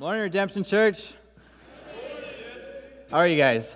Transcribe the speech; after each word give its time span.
Morning, 0.00 0.22
Redemption 0.22 0.64
Church. 0.64 1.12
How 3.10 3.18
are 3.18 3.26
you 3.26 3.36
guys? 3.36 3.74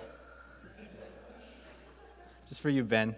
Just 2.49 2.61
for 2.61 2.71
you, 2.71 2.83
Ben. 2.83 3.15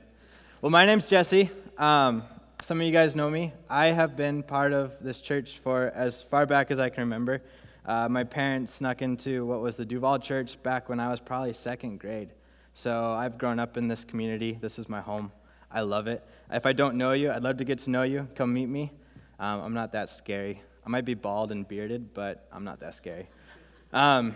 Well, 0.61 0.71
my 0.71 0.85
name's 0.85 1.06
Jesse. 1.06 1.50
Um, 1.78 2.24
some 2.62 2.82
of 2.82 2.85
you 2.85 2.92
guys 2.92 3.16
know 3.16 3.30
me. 3.30 3.54
I 3.70 3.85
have 3.85 4.17
been 4.17 4.43
part 4.43 4.74
of 4.74 4.93
this 5.00 5.22
church 5.22 5.62
for 5.64 5.93
as 5.96 6.22
far 6.22 6.46
back 6.46 6.70
as 6.70 6.80
I 6.80 6.90
can 6.90 7.04
remember. 7.04 7.42
Uh, 7.85 8.09
my 8.09 8.25
parents 8.25 8.73
snuck 8.73 9.02
into 9.02 9.46
what 9.46 9.62
was 9.62 9.78
the 9.78 9.86
Duval 9.86 10.20
Church 10.20 10.62
back 10.62 10.89
when 10.89 11.00
I 11.00 11.10
was 11.10 11.21
probably 11.21 11.54
second 11.54 12.02
grade. 12.02 12.32
So 12.74 13.14
I've 13.14 13.38
grown 13.38 13.58
up 13.58 13.78
in 13.78 13.88
this 13.88 14.04
community. 14.04 14.58
This 14.60 14.78
is 14.78 14.89
my 14.89 15.00
home. 15.00 15.32
I 15.71 15.80
love 15.80 16.08
it. 16.08 16.28
If 16.52 16.66
I 16.66 16.74
don't 16.74 16.96
know 16.96 17.14
you, 17.14 17.32
I'd 17.32 17.42
love 17.42 17.55
to 17.55 17.64
get 17.64 17.80
to 17.80 17.89
know 17.89 18.04
you. 18.04 18.28
Come 18.36 18.54
meet 18.54 18.68
me. 18.68 18.92
Um, 19.39 19.62
I'm 19.62 19.74
not 19.74 19.94
that 19.94 20.10
scary. 20.10 20.62
I 20.88 20.90
might 20.90 21.04
be 21.04 21.16
bald 21.16 21.52
and 21.52 21.68
bearded, 21.68 22.14
but 22.14 22.48
I'm 22.50 22.64
not 22.64 22.80
that 22.80 22.96
scary. 22.96 23.28
Um, 23.92 24.36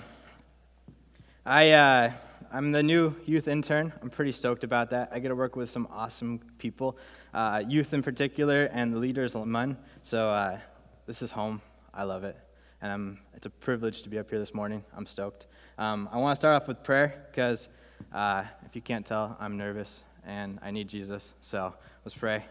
I, 1.46 1.72
uh, 1.72 2.12
I'm 2.52 2.74
the 2.74 2.84
new 2.84 3.16
youth 3.26 3.48
intern. 3.48 3.94
I'm 4.02 4.10
pretty 4.10 4.34
stoked 4.34 4.66
about 4.66 4.90
that. 4.90 5.12
I 5.14 5.20
get 5.20 5.30
to 5.30 5.36
work 5.36 5.56
with 5.56 5.72
some 5.72 5.88
awesome 5.90 6.42
people, 6.58 6.98
uh, 7.34 7.64
youth 7.66 7.94
in 7.94 8.04
particular, 8.04 8.66
and 8.74 8.94
the 8.94 8.98
leaders, 8.98 9.34
Lemon. 9.34 9.78
So 10.04 10.30
uh, 10.30 10.60
this 11.08 11.22
is 11.22 11.32
home. 11.32 11.62
I 11.94 12.04
love 12.04 12.26
it. 12.26 12.36
And 12.82 12.92
I'm, 12.92 13.20
it's 13.34 13.46
a 13.46 13.50
privilege 13.50 14.02
to 14.02 14.10
be 14.10 14.20
up 14.20 14.30
here 14.30 14.40
this 14.40 14.54
morning. 14.54 14.84
I'm 14.94 15.06
stoked. 15.06 15.48
Um, 15.78 16.10
I 16.12 16.18
want 16.18 16.36
to 16.36 16.42
start 16.42 16.62
off 16.62 16.68
with 16.68 16.84
prayer 16.84 17.28
because 17.32 17.70
uh, 18.12 18.44
if 18.66 18.76
you 18.76 18.82
can't 18.82 19.06
tell, 19.06 19.38
I'm 19.40 19.56
nervous 19.56 20.02
and 20.26 20.60
I 20.62 20.72
need 20.72 20.90
Jesus. 20.90 21.32
So 21.42 21.74
let's 22.04 22.14
pray. 22.14 22.44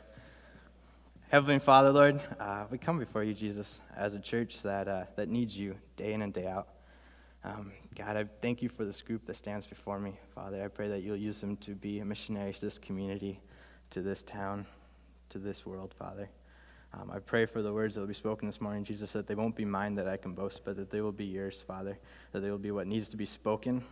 Heavenly 1.31 1.61
Father, 1.61 1.93
Lord, 1.93 2.21
uh, 2.41 2.65
we 2.73 2.79
come 2.79 2.99
before 2.99 3.23
you, 3.23 3.35
Jesus, 3.35 3.81
as 3.97 4.15
a 4.15 4.19
church 4.19 4.63
that, 4.63 4.89
uh, 4.89 5.05
that 5.15 5.29
needs 5.29 5.57
you 5.57 5.77
day 5.97 6.13
in 6.13 6.23
and 6.23 6.33
day 6.33 6.49
out. 6.49 6.67
Um, 7.45 7.71
God, 7.95 8.17
I 8.17 8.25
thank 8.43 8.63
you 8.63 8.69
for 8.69 8.85
this 8.85 9.01
group 9.01 9.25
that 9.27 9.37
stands 9.37 9.65
before 9.65 10.01
me. 10.01 10.19
Father, 10.35 10.61
I 10.65 10.67
pray 10.67 10.89
that 10.89 11.05
you'll 11.05 11.15
use 11.15 11.41
them 11.41 11.57
to 11.59 11.77
be 11.77 12.03
missionaries 12.03 12.59
to 12.59 12.65
this 12.65 12.79
community, 12.79 13.39
to 13.91 14.03
this 14.03 14.25
town, 14.25 14.67
to 15.29 15.39
this 15.39 15.65
world, 15.65 15.95
Father. 15.97 16.29
Um, 16.95 17.13
I 17.15 17.21
pray 17.21 17.47
for 17.47 17.63
the 17.63 17.73
words 17.73 17.95
that 17.95 18.01
will 18.01 18.09
be 18.09 18.15
spoken 18.15 18.49
this 18.49 18.61
morning, 18.61 18.83
Jesus, 18.83 19.13
that 19.13 19.29
they 19.29 19.37
won't 19.37 19.55
be 19.55 19.65
mine 19.65 19.95
that 19.95 20.09
I 20.09 20.17
can 20.17 20.33
boast, 20.33 20.63
but 20.65 20.75
that 20.79 20.91
they 20.91 21.01
will 21.01 21.13
be 21.13 21.27
yours, 21.27 21.63
Father, 21.65 21.97
that 22.33 22.41
they 22.41 22.51
will 22.51 22.59
be 22.59 22.73
what 22.73 22.89
needs 22.89 23.07
to 23.07 23.17
be 23.17 23.25
spoken, 23.25 23.85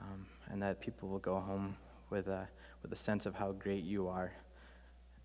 um, 0.00 0.24
and 0.50 0.62
that 0.62 0.80
people 0.80 1.10
will 1.10 1.18
go 1.18 1.38
home 1.38 1.76
with 2.08 2.28
a, 2.28 2.48
with 2.80 2.90
a 2.94 2.96
sense 2.96 3.26
of 3.26 3.34
how 3.34 3.52
great 3.52 3.84
you 3.84 4.08
are 4.08 4.32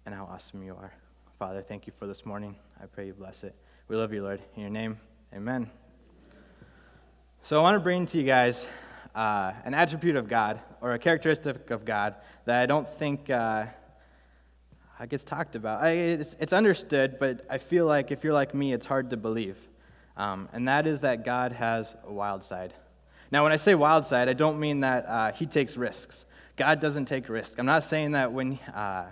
and 0.06 0.14
how 0.14 0.26
awesome 0.26 0.62
you 0.62 0.74
are. 0.74 0.92
Father, 1.38 1.62
thank 1.62 1.86
you 1.86 1.92
for 2.00 2.08
this 2.08 2.26
morning. 2.26 2.56
I 2.82 2.86
pray 2.86 3.08
you 3.08 3.14
bless 3.14 3.44
it. 3.44 3.54
We 3.90 3.98
love 3.98 4.14
you, 4.14 4.24
Lord. 4.24 4.42
In 4.56 4.62
your 4.62 4.70
name, 4.70 4.98
amen. 5.34 5.70
So 7.44 7.60
I 7.60 7.62
want 7.62 7.76
to 7.76 7.82
bring 7.82 8.06
to 8.06 8.18
you 8.18 8.24
guys 8.24 8.66
uh, 9.14 9.52
an 9.66 9.74
attribute 9.74 10.16
of 10.16 10.30
God 10.30 10.62
or 10.80 10.94
a 10.94 11.00
characteristic 11.00 11.72
of 11.72 11.84
God 11.84 12.16
that 12.46 12.62
I 12.62 12.66
don't 12.66 12.88
think 12.98 13.30
uh, 13.30 13.66
gets 15.10 15.26
talked 15.26 15.58
about. 15.58 15.84
I, 15.84 15.90
it's, 15.90 16.38
it's, 16.40 16.54
understood, 16.54 17.20
but 17.20 17.46
I 17.50 17.58
feel 17.58 17.86
like 17.86 18.12
if 18.12 18.24
you're 18.24 18.34
like 18.34 18.56
me, 18.56 18.72
it's 18.72 18.86
hard 18.86 19.10
to 19.10 19.18
believe. 19.18 19.58
Um, 20.16 20.48
and 20.54 20.70
that 20.70 20.88
is 20.88 21.02
that 21.02 21.26
God 21.26 21.52
has 21.52 21.96
a 22.08 22.14
wild 22.14 22.46
side. 22.46 22.74
Now, 23.30 23.44
when 23.44 23.52
I 23.52 23.58
say 23.58 23.76
wild 23.76 24.06
side, 24.06 24.30
I 24.30 24.34
don't 24.34 24.58
mean 24.58 24.80
that 24.80 25.06
uh, 25.06 25.32
he 25.34 25.48
takes 25.48 25.76
risks. 25.76 26.24
God 26.56 26.80
doesn't 26.80 27.08
take 27.08 27.28
risks. 27.28 27.56
I'm 27.58 27.66
not 27.66 27.84
saying 27.84 28.12
that 28.12 28.32
when 28.32 28.58
uh, 28.74 29.08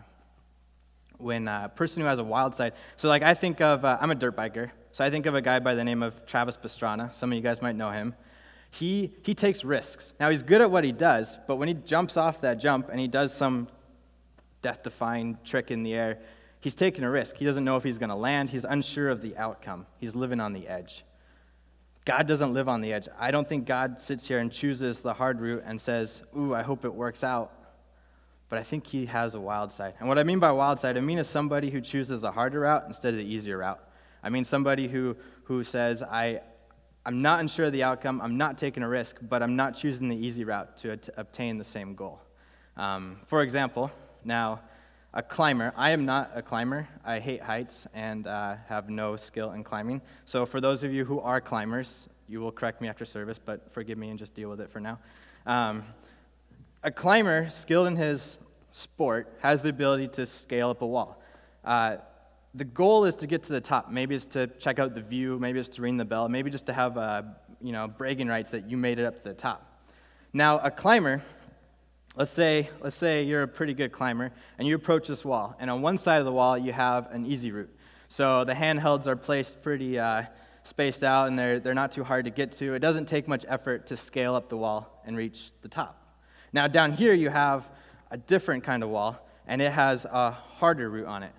when 1.23 1.47
a 1.47 1.71
person 1.73 2.01
who 2.01 2.07
has 2.07 2.19
a 2.19 2.23
wild 2.23 2.53
side. 2.53 2.73
So, 2.97 3.07
like, 3.07 3.23
I 3.23 3.33
think 3.33 3.61
of, 3.61 3.85
uh, 3.85 3.97
I'm 3.99 4.11
a 4.11 4.15
dirt 4.15 4.35
biker, 4.35 4.69
so 4.91 5.03
I 5.03 5.09
think 5.09 5.25
of 5.25 5.33
a 5.33 5.41
guy 5.41 5.59
by 5.59 5.73
the 5.73 5.83
name 5.83 6.03
of 6.03 6.25
Travis 6.25 6.57
Pastrana. 6.57 7.13
Some 7.13 7.31
of 7.31 7.35
you 7.35 7.41
guys 7.41 7.61
might 7.61 7.75
know 7.75 7.89
him. 7.89 8.13
He, 8.69 9.13
he 9.23 9.33
takes 9.33 9.63
risks. 9.63 10.13
Now, 10.19 10.29
he's 10.29 10.43
good 10.43 10.61
at 10.61 10.69
what 10.69 10.83
he 10.83 10.91
does, 10.91 11.37
but 11.47 11.55
when 11.55 11.67
he 11.67 11.73
jumps 11.73 12.17
off 12.17 12.41
that 12.41 12.59
jump 12.59 12.89
and 12.89 12.99
he 12.99 13.07
does 13.07 13.33
some 13.33 13.67
death 14.61 14.83
defying 14.83 15.37
trick 15.45 15.71
in 15.71 15.83
the 15.83 15.93
air, 15.93 16.19
he's 16.59 16.75
taking 16.75 17.03
a 17.03 17.09
risk. 17.09 17.37
He 17.37 17.45
doesn't 17.45 17.63
know 17.63 17.77
if 17.77 17.83
he's 17.83 17.97
going 17.97 18.09
to 18.09 18.15
land, 18.15 18.49
he's 18.49 18.65
unsure 18.65 19.09
of 19.09 19.21
the 19.21 19.37
outcome. 19.37 19.85
He's 19.99 20.15
living 20.15 20.39
on 20.39 20.53
the 20.53 20.67
edge. 20.67 21.05
God 22.05 22.27
doesn't 22.27 22.53
live 22.53 22.67
on 22.67 22.81
the 22.81 22.91
edge. 22.91 23.07
I 23.17 23.31
don't 23.31 23.47
think 23.47 23.65
God 23.65 23.99
sits 23.99 24.27
here 24.27 24.39
and 24.39 24.51
chooses 24.51 24.99
the 24.99 25.13
hard 25.13 25.39
route 25.39 25.63
and 25.65 25.79
says, 25.79 26.21
Ooh, 26.37 26.53
I 26.53 26.61
hope 26.61 26.83
it 26.83 26.93
works 26.93 27.23
out 27.23 27.62
but 28.53 28.59
I 28.59 28.63
think 28.63 28.85
he 28.85 29.07
has 29.07 29.33
a 29.33 29.39
wild 29.39 29.71
side. 29.71 29.95
And 29.99 30.07
what 30.07 30.19
I 30.19 30.23
mean 30.23 30.37
by 30.37 30.51
wild 30.51 30.79
side, 30.79 30.95
I 30.95 30.99
mean 30.99 31.17
is 31.17 31.27
somebody 31.27 31.71
who 31.71 31.81
chooses 31.81 32.23
a 32.23 32.31
harder 32.31 32.59
route 32.59 32.83
instead 32.85 33.15
of 33.15 33.17
the 33.17 33.25
easier 33.25 33.57
route. 33.57 33.79
I 34.21 34.29
mean 34.29 34.45
somebody 34.45 34.87
who, 34.87 35.17
who 35.45 35.63
says, 35.63 36.03
I, 36.03 36.41
I'm 37.03 37.23
not 37.23 37.39
unsure 37.39 37.65
of 37.65 37.71
the 37.71 37.81
outcome, 37.81 38.21
I'm 38.21 38.37
not 38.37 38.59
taking 38.59 38.83
a 38.83 38.87
risk, 38.87 39.15
but 39.23 39.41
I'm 39.41 39.55
not 39.55 39.75
choosing 39.75 40.07
the 40.07 40.15
easy 40.15 40.43
route 40.43 40.77
to, 40.77 40.97
to 40.97 41.19
obtain 41.19 41.57
the 41.57 41.63
same 41.63 41.95
goal. 41.95 42.21
Um, 42.77 43.21
for 43.25 43.41
example, 43.41 43.89
now, 44.23 44.61
a 45.15 45.23
climber. 45.23 45.73
I 45.75 45.89
am 45.89 46.05
not 46.05 46.29
a 46.35 46.43
climber. 46.43 46.87
I 47.03 47.17
hate 47.17 47.41
heights 47.41 47.87
and 47.95 48.27
uh, 48.27 48.57
have 48.67 48.87
no 48.87 49.15
skill 49.15 49.53
in 49.53 49.63
climbing. 49.63 49.99
So, 50.25 50.45
for 50.45 50.61
those 50.61 50.83
of 50.83 50.93
you 50.93 51.05
who 51.05 51.19
are 51.21 51.41
climbers, 51.41 52.07
you 52.27 52.39
will 52.39 52.51
correct 52.51 52.81
me 52.81 52.87
after 52.87 53.03
service, 53.03 53.39
but 53.43 53.73
forgive 53.73 53.97
me 53.97 54.11
and 54.11 54.19
just 54.19 54.35
deal 54.35 54.51
with 54.51 54.61
it 54.61 54.69
for 54.69 54.79
now. 54.79 54.99
Um, 55.47 55.83
a 56.83 56.91
climber 56.91 57.49
skilled 57.49 57.87
in 57.87 57.95
his 57.95 58.37
sport 58.73 59.31
has 59.39 59.61
the 59.61 59.69
ability 59.69 60.07
to 60.07 60.25
scale 60.25 60.71
up 60.71 60.81
a 60.81 60.85
wall. 60.85 61.21
Uh, 61.63 61.97
the 62.55 62.65
goal 62.65 63.05
is 63.05 63.13
to 63.15 63.27
get 63.27 63.43
to 63.43 63.51
the 63.51 63.61
top. 63.61 63.91
Maybe 63.91 64.15
it's 64.15 64.25
to 64.25 64.47
check 64.47 64.79
out 64.79 64.95
the 64.95 65.01
view. 65.01 65.37
Maybe 65.39 65.59
it's 65.59 65.69
to 65.69 65.81
ring 65.83 65.95
the 65.95 66.05
bell. 66.05 66.27
Maybe 66.27 66.49
just 66.49 66.65
to 66.65 66.73
have 66.73 66.97
uh, 66.97 67.21
you 67.61 67.71
know 67.71 67.87
bragging 67.87 68.27
rights 68.27 68.49
that 68.49 68.69
you 68.69 68.75
made 68.75 68.97
it 68.97 69.05
up 69.05 69.17
to 69.17 69.23
the 69.23 69.33
top. 69.33 69.87
Now, 70.33 70.57
a 70.57 70.71
climber, 70.71 71.23
let's 72.15 72.31
say 72.31 72.69
let's 72.81 72.95
say 72.95 73.23
you're 73.23 73.43
a 73.43 73.47
pretty 73.47 73.75
good 73.75 73.91
climber 73.91 74.31
and 74.57 74.67
you 74.67 74.75
approach 74.75 75.07
this 75.07 75.23
wall, 75.23 75.55
and 75.59 75.69
on 75.69 75.83
one 75.83 75.99
side 75.99 76.17
of 76.17 76.25
the 76.25 76.31
wall 76.31 76.57
you 76.57 76.73
have 76.73 77.11
an 77.11 77.27
easy 77.27 77.51
route. 77.51 77.73
So 78.07 78.43
the 78.43 78.53
handhelds 78.53 79.05
are 79.05 79.15
placed 79.15 79.61
pretty 79.61 79.99
uh, 79.99 80.23
spaced 80.63 81.03
out, 81.03 81.27
and 81.27 81.37
they're 81.37 81.59
they're 81.59 81.75
not 81.75 81.91
too 81.91 82.03
hard 82.03 82.25
to 82.25 82.31
get 82.31 82.53
to. 82.53 82.73
It 82.73 82.79
doesn't 82.79 83.05
take 83.05 83.27
much 83.27 83.45
effort 83.47 83.85
to 83.87 83.97
scale 83.97 84.33
up 84.33 84.49
the 84.49 84.57
wall 84.57 85.03
and 85.05 85.15
reach 85.15 85.51
the 85.61 85.69
top. 85.69 85.99
Now, 86.53 86.67
down 86.67 86.93
here 86.93 87.13
you 87.13 87.29
have 87.29 87.67
a 88.13 88.17
different 88.17 88.63
kind 88.63 88.83
of 88.83 88.89
wall, 88.89 89.27
and 89.47 89.59
it 89.59 89.71
has 89.71 90.05
a 90.05 90.29
harder 90.29 90.87
route 90.87 91.07
on 91.07 91.23
it. 91.23 91.31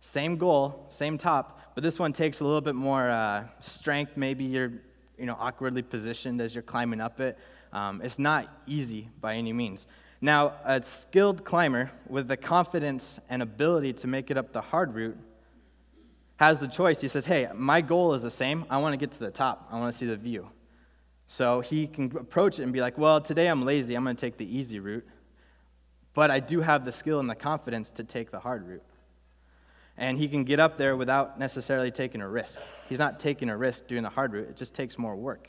Same 0.00 0.36
goal, 0.36 0.86
same 0.90 1.16
top, 1.16 1.60
but 1.74 1.84
this 1.84 2.00
one 2.00 2.12
takes 2.12 2.40
a 2.40 2.44
little 2.44 2.60
bit 2.60 2.74
more 2.74 3.08
uh, 3.08 3.44
strength. 3.60 4.16
Maybe 4.16 4.44
you're 4.44 4.72
you 5.16 5.24
know, 5.24 5.36
awkwardly 5.38 5.82
positioned 5.82 6.40
as 6.40 6.52
you're 6.52 6.62
climbing 6.62 7.00
up 7.00 7.20
it. 7.20 7.38
Um, 7.72 8.02
it's 8.02 8.18
not 8.18 8.48
easy 8.66 9.08
by 9.20 9.36
any 9.36 9.52
means. 9.52 9.86
Now, 10.20 10.54
a 10.64 10.82
skilled 10.82 11.44
climber 11.44 11.92
with 12.08 12.26
the 12.26 12.36
confidence 12.36 13.20
and 13.30 13.40
ability 13.40 13.92
to 13.94 14.08
make 14.08 14.32
it 14.32 14.36
up 14.36 14.52
the 14.52 14.60
hard 14.60 14.94
route 14.94 15.16
has 16.38 16.58
the 16.58 16.68
choice. 16.68 17.00
He 17.00 17.08
says, 17.08 17.24
Hey, 17.24 17.48
my 17.54 17.82
goal 17.82 18.14
is 18.14 18.22
the 18.22 18.30
same. 18.30 18.64
I 18.68 18.78
want 18.78 18.94
to 18.94 18.96
get 18.96 19.12
to 19.12 19.20
the 19.20 19.30
top, 19.30 19.68
I 19.70 19.78
want 19.78 19.92
to 19.92 19.98
see 19.98 20.06
the 20.06 20.16
view. 20.16 20.48
So 21.28 21.60
he 21.60 21.86
can 21.86 22.06
approach 22.16 22.58
it 22.58 22.64
and 22.64 22.72
be 22.72 22.80
like, 22.80 22.98
Well, 22.98 23.20
today 23.20 23.46
I'm 23.46 23.64
lazy. 23.64 23.94
I'm 23.94 24.02
going 24.02 24.16
to 24.16 24.20
take 24.20 24.38
the 24.38 24.56
easy 24.56 24.80
route 24.80 25.06
but 26.16 26.30
I 26.30 26.40
do 26.40 26.62
have 26.62 26.86
the 26.86 26.92
skill 26.92 27.20
and 27.20 27.28
the 27.28 27.34
confidence 27.34 27.90
to 27.90 28.02
take 28.02 28.30
the 28.30 28.40
hard 28.40 28.66
route. 28.66 28.82
And 29.98 30.16
he 30.16 30.28
can 30.28 30.44
get 30.44 30.58
up 30.58 30.78
there 30.78 30.96
without 30.96 31.38
necessarily 31.38 31.90
taking 31.90 32.22
a 32.22 32.28
risk. 32.28 32.58
He's 32.88 32.98
not 32.98 33.20
taking 33.20 33.50
a 33.50 33.56
risk 33.56 33.86
doing 33.86 34.02
the 34.02 34.08
hard 34.08 34.32
route, 34.32 34.48
it 34.48 34.56
just 34.56 34.72
takes 34.72 34.98
more 34.98 35.14
work. 35.14 35.48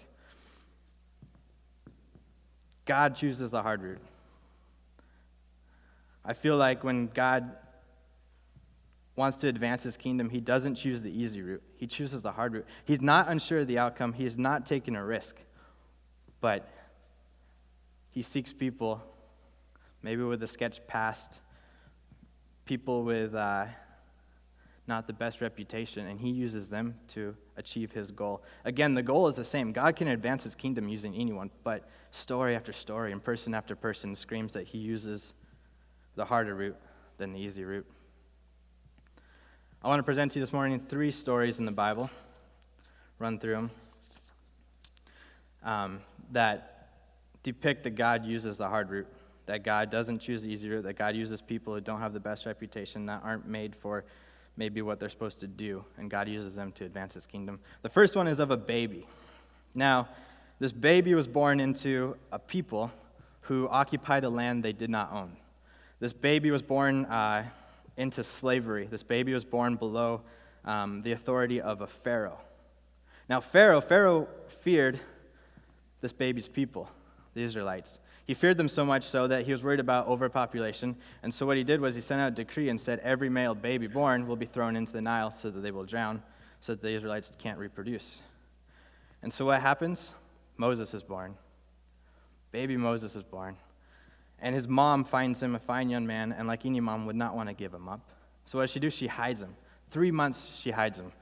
God 2.85 3.15
chooses 3.15 3.49
the 3.49 3.61
hard 3.61 3.81
route. 3.81 4.01
I 6.25 6.33
feel 6.33 6.57
like 6.57 6.83
when 6.83 7.07
God 7.07 7.49
wants 9.15 9.37
to 9.37 9.47
advance 9.47 9.83
his 9.83 9.95
kingdom, 9.95 10.29
he 10.29 10.41
doesn't 10.41 10.75
choose 10.75 11.01
the 11.01 11.11
easy 11.11 11.41
route. 11.41 11.63
He 11.77 11.87
chooses 11.87 12.21
the 12.21 12.31
hard 12.33 12.53
route. 12.53 12.65
He's 12.83 13.01
not 13.01 13.29
unsure 13.29 13.59
of 13.59 13.67
the 13.67 13.79
outcome, 13.79 14.11
he's 14.11 14.37
not 14.37 14.65
taking 14.65 14.97
a 14.97 15.03
risk. 15.03 15.37
But 16.41 16.69
he 18.11 18.21
seeks 18.21 18.51
people 18.51 19.01
maybe 20.01 20.23
with 20.23 20.43
a 20.43 20.47
sketch 20.47 20.85
past, 20.87 21.39
people 22.65 23.03
with 23.03 23.33
uh, 23.33 23.65
not 24.87 25.05
the 25.05 25.13
best 25.13 25.41
reputation, 25.41 26.07
and 26.07 26.19
he 26.19 26.29
uses 26.29 26.69
them 26.69 26.95
to 27.09 27.35
achieve 27.57 27.91
his 27.91 28.11
goal. 28.11 28.41
Again, 28.63 28.93
the 28.93 29.03
goal 29.03 29.27
is 29.27 29.35
the 29.35 29.43
same. 29.43 29.73
God 29.73 29.95
can 29.95 30.07
advance 30.07 30.43
his 30.43 30.55
kingdom 30.55 30.87
using 30.87 31.13
anyone, 31.13 31.49
but 31.63 31.89
story 32.11 32.55
after 32.55 32.71
story 32.71 33.11
and 33.11 33.21
person 33.21 33.53
after 33.53 33.75
person 33.75 34.15
screams 34.15 34.53
that 34.53 34.65
he 34.65 34.77
uses 34.77 35.33
the 36.15 36.23
harder 36.23 36.55
route 36.55 36.77
than 37.17 37.33
the 37.33 37.39
easy 37.39 37.65
route. 37.65 37.85
I 39.83 39.89
want 39.89 39.99
to 39.99 40.03
present 40.03 40.31
to 40.31 40.39
you 40.39 40.45
this 40.45 40.53
morning 40.53 40.79
three 40.87 41.11
stories 41.11 41.59
in 41.59 41.65
the 41.65 41.71
Bible, 41.71 42.09
run 43.19 43.39
through 43.39 43.53
them, 43.53 43.71
um, 45.63 46.01
that 46.31 46.89
depict 47.43 47.83
that 47.83 47.91
God 47.91 48.25
uses 48.25 48.57
the 48.57 48.67
hard 48.67 48.89
route 48.89 49.07
that 49.47 49.63
God 49.63 49.89
doesn't 49.89 50.19
choose 50.19 50.43
the 50.43 50.69
route, 50.69 50.83
that 50.83 50.97
God 50.97 51.15
uses 51.15 51.41
people 51.41 51.73
who 51.73 51.81
don't 51.81 51.99
have 51.99 52.13
the 52.13 52.19
best 52.19 52.45
reputation, 52.45 53.05
that 53.07 53.21
aren't 53.23 53.47
made 53.47 53.75
for 53.75 54.03
maybe 54.57 54.81
what 54.81 54.99
they're 54.99 55.09
supposed 55.09 55.39
to 55.39 55.47
do, 55.47 55.83
and 55.97 56.09
God 56.09 56.27
uses 56.27 56.55
them 56.55 56.71
to 56.73 56.85
advance 56.85 57.13
his 57.13 57.25
kingdom. 57.25 57.59
The 57.81 57.89
first 57.89 58.15
one 58.15 58.27
is 58.27 58.39
of 58.39 58.51
a 58.51 58.57
baby. 58.57 59.07
Now, 59.73 60.09
this 60.59 60.71
baby 60.71 61.13
was 61.13 61.27
born 61.27 61.59
into 61.59 62.15
a 62.31 62.39
people 62.39 62.91
who 63.41 63.67
occupied 63.69 64.23
a 64.23 64.29
land 64.29 64.63
they 64.63 64.73
did 64.73 64.89
not 64.89 65.11
own. 65.13 65.37
This 65.99 66.13
baby 66.13 66.51
was 66.51 66.61
born 66.61 67.05
uh, 67.05 67.45
into 67.95 68.23
slavery. 68.23 68.87
This 68.89 69.03
baby 69.03 69.33
was 69.33 69.45
born 69.45 69.75
below 69.75 70.21
um, 70.65 71.01
the 71.03 71.13
authority 71.13 71.61
of 71.61 71.81
a 71.81 71.87
Pharaoh. 71.87 72.39
Now, 73.29 73.39
Pharaoh, 73.39 73.81
Pharaoh 73.81 74.27
feared 74.61 74.99
this 76.01 76.11
baby's 76.11 76.47
people, 76.47 76.89
the 77.33 77.41
Israelites. 77.41 77.99
He 78.27 78.33
feared 78.33 78.57
them 78.57 78.67
so 78.67 78.85
much 78.85 79.07
so 79.07 79.25
that 79.27 79.45
he 79.45 79.53
was 79.53 79.63
worried 79.63 79.79
about 79.79 80.07
overpopulation. 80.07 80.97
And 81.23 81.33
so 81.33 81.45
what 81.45 81.55
he 81.55 81.63
did 81.63 81.79
was 81.79 81.95
he 81.95 82.01
sent 82.01 82.19
out 82.19 82.33
a 82.33 82.35
decree 82.35 82.67
and 82.67 82.79
said 82.79 82.99
every 82.99 83.29
male 83.29 83.55
baby 83.55 83.87
born 83.87 84.27
will 84.27 84.35
be 84.35 84.45
thrown 84.45 84.75
into 84.75 84.91
the 84.91 85.01
Nile 85.01 85.31
so 85.31 85.49
that 85.49 85.61
they 85.61 85.71
will 85.71 85.85
drown, 85.85 86.21
so 86.59 86.73
that 86.73 86.81
the 86.81 86.89
Israelites 86.89 87.31
can't 87.39 87.57
reproduce. 87.57 88.19
And 89.23 89.31
so 89.31 89.45
what 89.45 89.61
happens? 89.61 90.11
Moses 90.57 90.93
is 90.93 91.03
born. 91.03 91.35
Baby 92.51 92.75
Moses 92.75 93.15
is 93.15 93.23
born. 93.23 93.55
And 94.39 94.53
his 94.53 94.67
mom 94.67 95.05
finds 95.05 95.41
him 95.41 95.55
a 95.55 95.59
fine 95.59 95.89
young 95.89 96.05
man, 96.05 96.33
and 96.33 96.49
like 96.49 96.65
any 96.65 96.81
mom, 96.81 97.05
would 97.05 97.15
not 97.15 97.33
want 97.33 97.47
to 97.47 97.55
give 97.55 97.73
him 97.73 97.87
up. 97.87 98.01
So 98.45 98.57
what 98.57 98.65
does 98.65 98.71
she 98.71 98.81
do? 98.81 98.89
She 98.89 99.07
hides 99.07 99.41
him. 99.41 99.55
Three 99.89 100.11
months 100.11 100.51
she 100.53 100.71
hides 100.71 100.97
him 100.97 101.13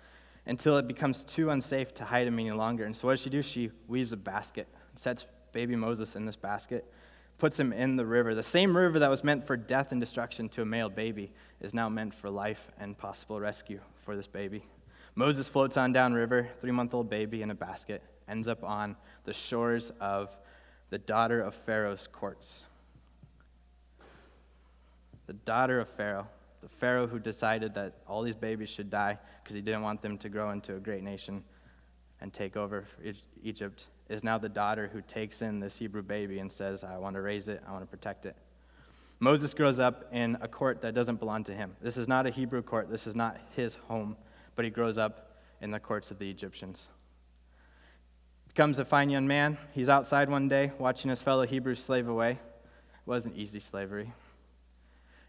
until 0.47 0.77
it 0.77 0.87
becomes 0.87 1.23
too 1.23 1.51
unsafe 1.51 1.93
to 1.95 2.03
hide 2.03 2.25
him 2.25 2.39
any 2.39 2.51
longer. 2.51 2.85
And 2.85 2.95
so 2.95 3.07
what 3.07 3.13
does 3.13 3.21
she 3.21 3.29
do? 3.29 3.43
She 3.43 3.69
weaves 3.87 4.11
a 4.11 4.17
basket, 4.17 4.67
sets 4.95 5.25
baby 5.55 5.75
Moses 5.75 6.17
in 6.17 6.25
this 6.25 6.35
basket, 6.35 6.85
puts 7.37 7.57
him 7.57 7.71
in 7.71 7.95
the 7.95 8.05
river. 8.05 8.35
The 8.35 8.43
same 8.43 8.75
river 8.75 8.99
that 8.99 9.09
was 9.09 9.23
meant 9.23 9.47
for 9.47 9.55
death 9.55 9.93
and 9.93 10.01
destruction 10.01 10.49
to 10.49 10.61
a 10.61 10.65
male 10.65 10.89
baby 10.89 11.31
is 11.61 11.73
now 11.73 11.87
meant 11.87 12.13
for 12.13 12.29
life 12.29 12.59
and 12.77 12.97
possible 12.97 13.39
rescue 13.39 13.79
for 14.03 14.17
this 14.17 14.27
baby. 14.27 14.65
Moses 15.15 15.47
floats 15.47 15.77
on 15.77 15.93
downriver, 15.93 16.49
three 16.59 16.71
month 16.71 16.93
old 16.93 17.09
baby 17.09 17.41
in 17.41 17.51
a 17.51 17.55
basket, 17.55 18.03
ends 18.27 18.49
up 18.49 18.65
on 18.65 18.97
the 19.23 19.33
shores 19.33 19.93
of 20.01 20.29
the 20.89 20.97
daughter 20.97 21.41
of 21.41 21.55
Pharaoh's 21.55 22.05
courts. 22.11 22.63
The 25.27 25.33
daughter 25.33 25.79
of 25.79 25.87
Pharaoh, 25.87 26.27
the 26.61 26.69
Pharaoh 26.69 27.07
who 27.07 27.17
decided 27.17 27.73
that 27.75 27.93
all 28.07 28.23
these 28.23 28.35
babies 28.35 28.69
should 28.69 28.89
die 28.89 29.17
because 29.41 29.55
he 29.55 29.61
didn't 29.61 29.83
want 29.83 30.01
them 30.01 30.17
to 30.17 30.27
grow 30.27 30.51
into 30.51 30.75
a 30.75 30.79
great 30.79 31.01
nation 31.01 31.45
and 32.19 32.33
take 32.33 32.57
over 32.57 32.85
Egypt, 33.41 33.85
is 34.09 34.23
now 34.23 34.37
the 34.37 34.49
daughter 34.49 34.89
who 34.91 35.01
takes 35.01 35.41
in 35.41 35.59
this 35.59 35.77
Hebrew 35.77 36.03
baby 36.03 36.39
and 36.39 36.51
says, 36.51 36.83
I 36.83 36.97
want 36.97 37.15
to 37.15 37.21
raise 37.21 37.47
it, 37.47 37.63
I 37.67 37.71
want 37.71 37.83
to 37.83 37.87
protect 37.87 38.25
it. 38.25 38.35
Moses 39.19 39.53
grows 39.53 39.79
up 39.79 40.05
in 40.11 40.37
a 40.41 40.47
court 40.47 40.81
that 40.81 40.93
doesn't 40.93 41.19
belong 41.19 41.43
to 41.45 41.53
him. 41.53 41.75
This 41.81 41.97
is 41.97 42.07
not 42.07 42.27
a 42.27 42.29
Hebrew 42.29 42.61
court, 42.61 42.89
this 42.89 43.07
is 43.07 43.15
not 43.15 43.37
his 43.55 43.75
home, 43.87 44.15
but 44.55 44.65
he 44.65 44.71
grows 44.71 44.97
up 44.97 45.39
in 45.61 45.71
the 45.71 45.79
courts 45.79 46.11
of 46.11 46.19
the 46.19 46.29
Egyptians. 46.29 46.87
Becomes 48.47 48.79
a 48.79 48.85
fine 48.85 49.09
young 49.09 49.27
man. 49.27 49.57
He's 49.73 49.89
outside 49.89 50.29
one 50.29 50.47
day 50.47 50.71
watching 50.77 51.09
his 51.09 51.21
fellow 51.21 51.45
Hebrews 51.45 51.83
slave 51.83 52.07
away. 52.07 52.31
It 52.31 52.39
wasn't 53.05 53.35
easy 53.35 53.59
slavery. 53.59 54.13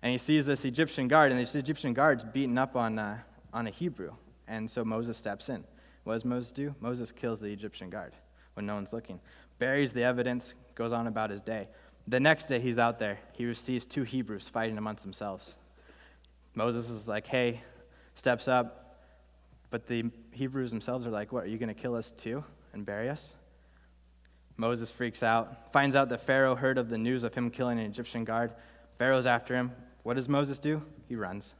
And 0.02 0.12
he 0.12 0.18
sees 0.18 0.46
this 0.46 0.64
Egyptian 0.64 1.08
guard, 1.08 1.32
and 1.32 1.40
this 1.40 1.54
Egyptian 1.54 1.94
guard's 1.94 2.22
beating 2.22 2.58
up 2.58 2.76
on, 2.76 2.98
uh, 2.98 3.18
on 3.52 3.66
a 3.66 3.70
Hebrew. 3.70 4.12
And 4.46 4.70
so 4.70 4.84
Moses 4.84 5.16
steps 5.16 5.48
in. 5.48 5.64
What 6.04 6.14
does 6.14 6.24
Moses 6.24 6.52
do? 6.52 6.74
Moses 6.80 7.10
kills 7.10 7.40
the 7.40 7.48
Egyptian 7.48 7.90
guard 7.90 8.12
when 8.56 8.66
no 8.66 8.74
one's 8.74 8.92
looking, 8.92 9.20
buries 9.58 9.92
the 9.92 10.02
evidence, 10.02 10.54
goes 10.74 10.92
on 10.92 11.06
about 11.06 11.30
his 11.30 11.40
day. 11.42 11.68
The 12.08 12.18
next 12.18 12.46
day 12.46 12.58
he's 12.58 12.78
out 12.78 12.98
there. 12.98 13.18
He 13.32 13.52
sees 13.54 13.84
two 13.84 14.02
Hebrews 14.02 14.48
fighting 14.48 14.78
amongst 14.78 15.04
themselves. 15.04 15.54
Moses 16.54 16.88
is 16.88 17.06
like, 17.06 17.26
hey, 17.26 17.60
steps 18.14 18.48
up. 18.48 18.82
But 19.70 19.86
the 19.86 20.04
Hebrews 20.30 20.70
themselves 20.70 21.06
are 21.06 21.10
like, 21.10 21.32
what, 21.32 21.44
are 21.44 21.48
you 21.48 21.58
going 21.58 21.74
to 21.74 21.80
kill 21.80 21.94
us 21.94 22.12
too 22.16 22.42
and 22.72 22.86
bury 22.86 23.10
us? 23.10 23.34
Moses 24.56 24.90
freaks 24.90 25.22
out, 25.22 25.72
finds 25.72 25.94
out 25.94 26.08
that 26.08 26.24
Pharaoh 26.24 26.54
heard 26.54 26.78
of 26.78 26.88
the 26.88 26.96
news 26.96 27.24
of 27.24 27.34
him 27.34 27.50
killing 27.50 27.78
an 27.78 27.84
Egyptian 27.84 28.24
guard. 28.24 28.52
Pharaoh's 28.98 29.26
after 29.26 29.54
him. 29.54 29.72
What 30.02 30.14
does 30.14 30.28
Moses 30.28 30.58
do? 30.58 30.80
He 31.08 31.16
runs. 31.16 31.52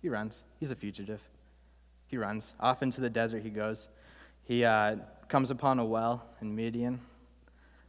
He 0.00 0.08
runs. 0.08 0.42
He's 0.60 0.70
a 0.70 0.76
fugitive. 0.76 1.20
He 2.06 2.16
runs. 2.16 2.54
Off 2.60 2.82
into 2.82 3.02
the 3.02 3.10
desert 3.10 3.42
he 3.42 3.50
goes. 3.50 3.88
He 4.44 4.64
uh, 4.64 4.96
comes 5.28 5.50
upon 5.50 5.78
a 5.78 5.84
well 5.84 6.24
in 6.40 6.54
Midian. 6.54 7.00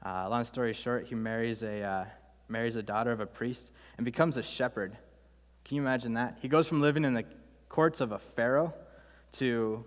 Uh, 0.05 0.29
long 0.29 0.43
story 0.43 0.73
short, 0.73 1.07
he 1.07 1.15
marries 1.15 1.63
a, 1.63 1.81
uh, 1.81 2.05
marries 2.49 2.75
a 2.75 2.83
daughter 2.83 3.11
of 3.11 3.21
a 3.21 3.25
priest 3.25 3.71
and 3.97 4.05
becomes 4.05 4.37
a 4.37 4.43
shepherd. 4.43 4.95
Can 5.63 5.75
you 5.75 5.81
imagine 5.81 6.13
that? 6.15 6.37
He 6.41 6.47
goes 6.47 6.67
from 6.67 6.81
living 6.81 7.05
in 7.05 7.13
the 7.13 7.23
courts 7.69 8.01
of 8.01 8.11
a 8.11 8.19
pharaoh 8.19 8.73
to 9.33 9.83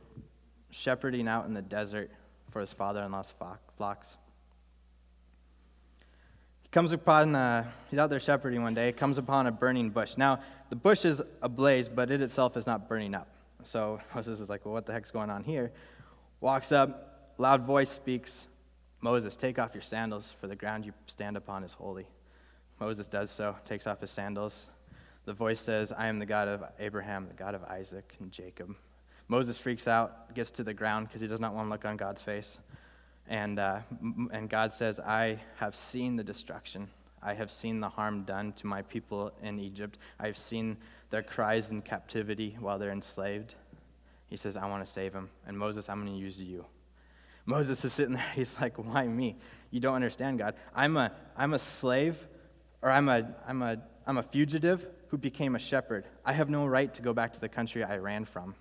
shepherding 0.71 1.29
out 1.29 1.47
in 1.47 1.53
the 1.53 1.63
desert 1.63 2.11
for 2.51 2.61
his 2.61 2.73
father 2.73 3.03
in 3.03 3.13
law's 3.13 3.33
flocks. 3.77 4.17
He 6.63 6.69
comes 6.71 6.93
upon, 6.93 7.35
uh, 7.35 7.71
he's 7.91 7.99
out 7.99 8.09
there 8.09 8.21
shepherding 8.21 8.63
one 8.63 8.75
day, 8.75 8.93
comes 8.93 9.19
upon 9.19 9.47
a 9.47 9.53
burning 9.53 9.91
bush. 9.91 10.17
Now, 10.17 10.41
the 10.71 10.77
bush 10.77 11.05
is 11.05 11.21
ablaze, 11.43 11.89
but 11.89 12.11
it 12.11 12.23
itself 12.23 12.57
is 12.57 12.67
not 12.67 12.89
burning 12.89 13.15
up. 13.15 13.29
So 13.63 14.01
Moses 14.15 14.41
is 14.41 14.49
like, 14.49 14.65
well, 14.65 14.73
what 14.73 14.87
the 14.87 14.93
heck's 14.93 15.11
going 15.11 15.29
on 15.29 15.45
here? 15.45 15.73
Walks 16.41 16.73
up, 16.73 17.12
loud 17.39 17.65
voice 17.65 17.91
speaks, 17.91 18.47
Moses, 19.01 19.37
take 19.37 19.59
off 19.59 19.75
your 19.75 19.83
sandals, 19.83 20.35
for 20.41 20.47
the 20.47 20.57
ground 20.57 20.85
you 20.87 20.93
stand 21.07 21.37
upon 21.37 21.65
is 21.65 21.73
holy. 21.73 22.07
Moses 22.79 23.07
does 23.07 23.31
so, 23.31 23.57
takes 23.65 23.87
off 23.87 24.01
his 24.01 24.11
sandals. 24.11 24.69
The 25.25 25.33
voice 25.33 25.61
says, 25.61 25.93
I 25.93 26.07
am 26.07 26.19
the 26.19 26.27
God 26.27 26.49
of 26.49 26.65
Abraham, 26.79 27.29
the 27.29 27.35
God 27.35 27.55
of 27.55 27.63
Isaac 27.65 28.15
and 28.21 28.31
Jacob. 28.33 28.75
Moses 29.29 29.57
freaks 29.57 29.87
out, 29.87 30.35
gets 30.35 30.51
to 30.53 30.65
the 30.65 30.75
ground 30.75 31.09
because 31.09 31.21
he 31.21 31.27
does 31.27 31.41
not 31.41 31.55
want 31.55 31.67
to 31.67 31.71
look 31.71 31.85
on 31.85 31.97
God's 31.97 32.21
face. 32.21 32.59
And, 33.29 33.59
uh, 33.59 33.81
and 34.33 34.51
God 34.51 34.73
says, 34.73 34.99
I 35.01 35.41
have 35.57 35.77
seen 35.77 36.17
the 36.17 36.25
destruction. 36.25 36.89
I 37.23 37.35
have 37.35 37.51
seen 37.51 37.79
the 37.79 37.89
harm 37.89 38.25
done 38.25 38.53
to 38.55 38.67
my 38.67 38.83
people 38.83 39.33
in 39.43 39.61
Egypt. 39.61 39.99
I 40.19 40.27
have 40.27 40.37
seen 40.37 40.77
their 41.11 41.23
cries 41.23 41.71
in 41.71 41.83
captivity 41.83 42.57
while 42.59 42.79
they're 42.79 42.91
enslaved. 42.91 43.55
He 44.29 44.37
says, 44.37 44.57
I 44.57 44.67
want 44.67 44.85
to 44.85 44.91
save 44.91 45.13
them. 45.13 45.31
And 45.47 45.57
Moses, 45.57 45.89
I'm 45.89 46.01
going 46.05 46.13
to 46.13 46.19
use 46.19 46.39
you. 46.39 46.65
Moses 47.45 47.85
is 47.85 47.93
sitting 47.93 48.15
there. 48.15 48.31
He's 48.35 48.57
like, 48.61 48.79
Why 48.79 49.07
me? 49.07 49.37
You 49.71 49.81
don't 49.81 49.95
understand, 49.95 50.39
God. 50.39 50.55
I'm 50.75 50.97
a, 50.97 51.13
I'm 51.37 51.55
a 51.55 51.59
slave, 51.59 52.17
or 52.83 52.91
I'm 52.91 53.09
a, 53.09 53.35
I'm, 53.47 53.63
a, 53.63 53.79
I'm 54.07 54.19
a 54.19 54.23
fugitive 54.23 54.87
who 55.09 55.17
became 55.17 55.55
a 55.55 55.59
shepherd. 55.59 56.07
I 56.25 56.33
have 56.33 56.51
no 56.51 56.67
right 56.67 56.93
to 56.95 57.03
go 57.03 57.13
back 57.13 57.33
to 57.33 57.41
the 57.41 57.49
country 57.49 57.83
I 57.83 57.99
ran 57.99 58.25
from. 58.25 58.55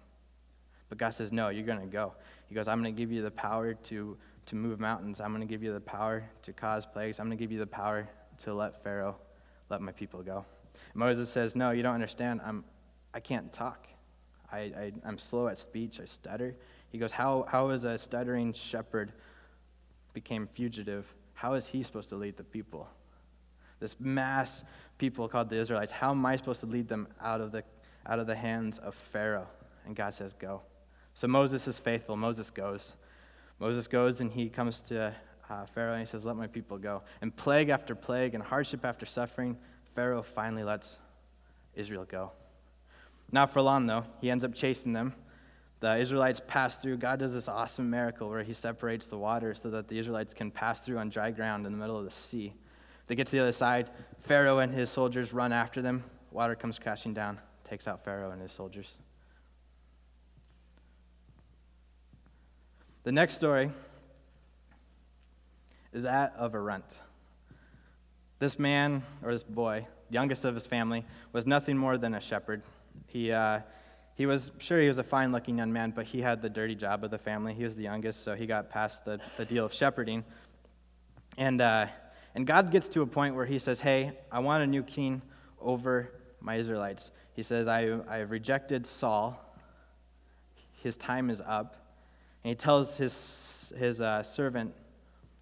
But 0.89 0.97
God 0.97 1.11
says, 1.11 1.31
No, 1.31 1.49
you're 1.49 1.65
going 1.65 1.79
to 1.79 1.85
go. 1.85 2.13
He 2.47 2.55
goes, 2.55 2.67
I'm 2.67 2.81
going 2.81 2.93
to 2.93 3.01
give 3.01 3.11
you 3.11 3.21
the 3.21 3.31
power 3.31 3.73
to, 3.73 4.17
to 4.47 4.55
move 4.55 4.79
mountains. 4.79 5.21
I'm 5.21 5.29
going 5.29 5.41
to 5.41 5.47
give 5.47 5.63
you 5.63 5.73
the 5.73 5.79
power 5.79 6.23
to 6.43 6.53
cause 6.53 6.85
plagues. 6.85 7.19
I'm 7.19 7.27
going 7.27 7.37
to 7.37 7.41
give 7.41 7.51
you 7.51 7.59
the 7.59 7.67
power 7.67 8.09
to 8.43 8.53
let 8.53 8.83
Pharaoh 8.83 9.15
let 9.69 9.81
my 9.81 9.91
people 9.91 10.21
go. 10.21 10.45
Moses 10.93 11.29
says, 11.29 11.55
No, 11.55 11.71
you 11.71 11.83
don't 11.83 11.93
understand. 11.93 12.41
I'm, 12.43 12.63
I 13.13 13.19
can't 13.19 13.51
talk. 13.53 13.87
I, 14.51 14.59
I, 14.59 14.91
I'm 15.05 15.17
slow 15.17 15.47
at 15.47 15.59
speech, 15.59 15.99
I 16.01 16.05
stutter. 16.05 16.55
He 16.91 16.97
goes, 16.97 17.11
how, 17.11 17.45
how 17.47 17.69
is 17.69 17.85
a 17.85 17.97
stuttering 17.97 18.53
shepherd 18.53 19.13
became 20.13 20.47
fugitive? 20.53 21.05
How 21.33 21.53
is 21.53 21.65
he 21.65 21.83
supposed 21.83 22.09
to 22.09 22.15
lead 22.15 22.37
the 22.37 22.43
people? 22.43 22.87
This 23.79 23.95
mass 23.99 24.63
people 24.97 25.27
called 25.27 25.49
the 25.49 25.55
Israelites, 25.55 25.91
how 25.91 26.11
am 26.11 26.25
I 26.25 26.35
supposed 26.35 26.59
to 26.59 26.65
lead 26.67 26.87
them 26.87 27.07
out 27.21 27.41
of 27.41 27.51
the, 27.51 27.63
out 28.05 28.19
of 28.19 28.27
the 28.27 28.35
hands 28.35 28.77
of 28.77 28.93
Pharaoh? 29.11 29.47
And 29.85 29.95
God 29.95 30.13
says, 30.13 30.33
Go. 30.33 30.61
So 31.13 31.27
Moses 31.27 31.67
is 31.67 31.79
faithful. 31.79 32.15
Moses 32.15 32.49
goes. 32.49 32.93
Moses 33.59 33.87
goes 33.87 34.21
and 34.21 34.31
he 34.31 34.49
comes 34.49 34.81
to 34.81 35.13
uh, 35.49 35.65
Pharaoh 35.73 35.93
and 35.93 36.01
he 36.01 36.05
says, 36.05 36.25
Let 36.25 36.35
my 36.35 36.47
people 36.47 36.77
go. 36.77 37.01
And 37.21 37.35
plague 37.35 37.69
after 37.69 37.95
plague 37.95 38.35
and 38.35 38.43
hardship 38.43 38.85
after 38.85 39.05
suffering, 39.05 39.57
Pharaoh 39.95 40.23
finally 40.23 40.63
lets 40.63 40.97
Israel 41.75 42.05
go. 42.09 42.31
Not 43.31 43.51
for 43.53 43.61
long, 43.61 43.87
though. 43.87 44.05
He 44.19 44.29
ends 44.29 44.43
up 44.43 44.53
chasing 44.53 44.93
them. 44.93 45.13
The 45.81 45.97
Israelites 45.97 46.39
pass 46.47 46.77
through. 46.77 46.97
God 46.97 47.19
does 47.19 47.33
this 47.33 47.47
awesome 47.47 47.89
miracle 47.89 48.29
where 48.29 48.43
he 48.43 48.53
separates 48.53 49.07
the 49.07 49.17
water 49.17 49.55
so 49.55 49.71
that 49.71 49.87
the 49.87 49.97
Israelites 49.97 50.31
can 50.31 50.51
pass 50.51 50.79
through 50.79 50.99
on 50.99 51.09
dry 51.09 51.31
ground 51.31 51.65
in 51.65 51.71
the 51.71 51.77
middle 51.77 51.97
of 51.97 52.05
the 52.05 52.11
sea. 52.11 52.53
They 53.07 53.15
get 53.15 53.25
to 53.25 53.31
the 53.31 53.39
other 53.39 53.51
side. 53.51 53.89
Pharaoh 54.21 54.59
and 54.59 54.71
his 54.71 54.91
soldiers 54.91 55.33
run 55.33 55.51
after 55.51 55.81
them. 55.81 56.03
Water 56.31 56.55
comes 56.55 56.77
crashing 56.77 57.15
down, 57.15 57.39
takes 57.67 57.87
out 57.87 58.05
Pharaoh 58.05 58.29
and 58.29 58.39
his 58.39 58.51
soldiers. 58.51 58.99
The 63.03 63.11
next 63.11 63.33
story 63.33 63.71
is 65.91 66.03
that 66.03 66.35
of 66.37 66.53
a 66.53 66.59
runt. 66.59 66.95
This 68.37 68.59
man, 68.59 69.03
or 69.23 69.31
this 69.31 69.43
boy, 69.43 69.87
youngest 70.11 70.45
of 70.45 70.53
his 70.53 70.67
family, 70.67 71.05
was 71.33 71.47
nothing 71.47 71.75
more 71.75 71.97
than 71.97 72.13
a 72.13 72.21
shepherd. 72.21 72.61
He, 73.07 73.31
uh, 73.31 73.61
he 74.15 74.25
was 74.25 74.51
sure 74.59 74.81
he 74.81 74.87
was 74.87 74.99
a 74.99 75.03
fine 75.03 75.31
looking 75.31 75.57
young 75.57 75.71
man, 75.71 75.91
but 75.95 76.05
he 76.05 76.21
had 76.21 76.41
the 76.41 76.49
dirty 76.49 76.75
job 76.75 77.03
of 77.03 77.11
the 77.11 77.17
family. 77.17 77.53
He 77.53 77.63
was 77.63 77.75
the 77.75 77.83
youngest, 77.83 78.23
so 78.23 78.35
he 78.35 78.45
got 78.45 78.69
past 78.69 79.05
the, 79.05 79.19
the 79.37 79.45
deal 79.45 79.65
of 79.65 79.73
shepherding. 79.73 80.23
And, 81.37 81.61
uh, 81.61 81.87
and 82.35 82.45
God 82.45 82.71
gets 82.71 82.87
to 82.89 83.01
a 83.01 83.07
point 83.07 83.35
where 83.35 83.45
he 83.45 83.57
says, 83.57 83.79
Hey, 83.79 84.17
I 84.31 84.39
want 84.39 84.63
a 84.63 84.67
new 84.67 84.83
king 84.83 85.21
over 85.59 86.11
my 86.41 86.55
Israelites. 86.55 87.11
He 87.33 87.43
says, 87.43 87.67
I, 87.67 87.99
I 88.09 88.17
have 88.17 88.31
rejected 88.31 88.85
Saul, 88.85 89.39
his 90.83 90.97
time 90.97 91.29
is 91.29 91.41
up. 91.41 91.77
And 92.43 92.49
he 92.49 92.55
tells 92.55 92.97
his, 92.97 93.71
his 93.77 94.01
uh, 94.01 94.23
servant 94.23 94.73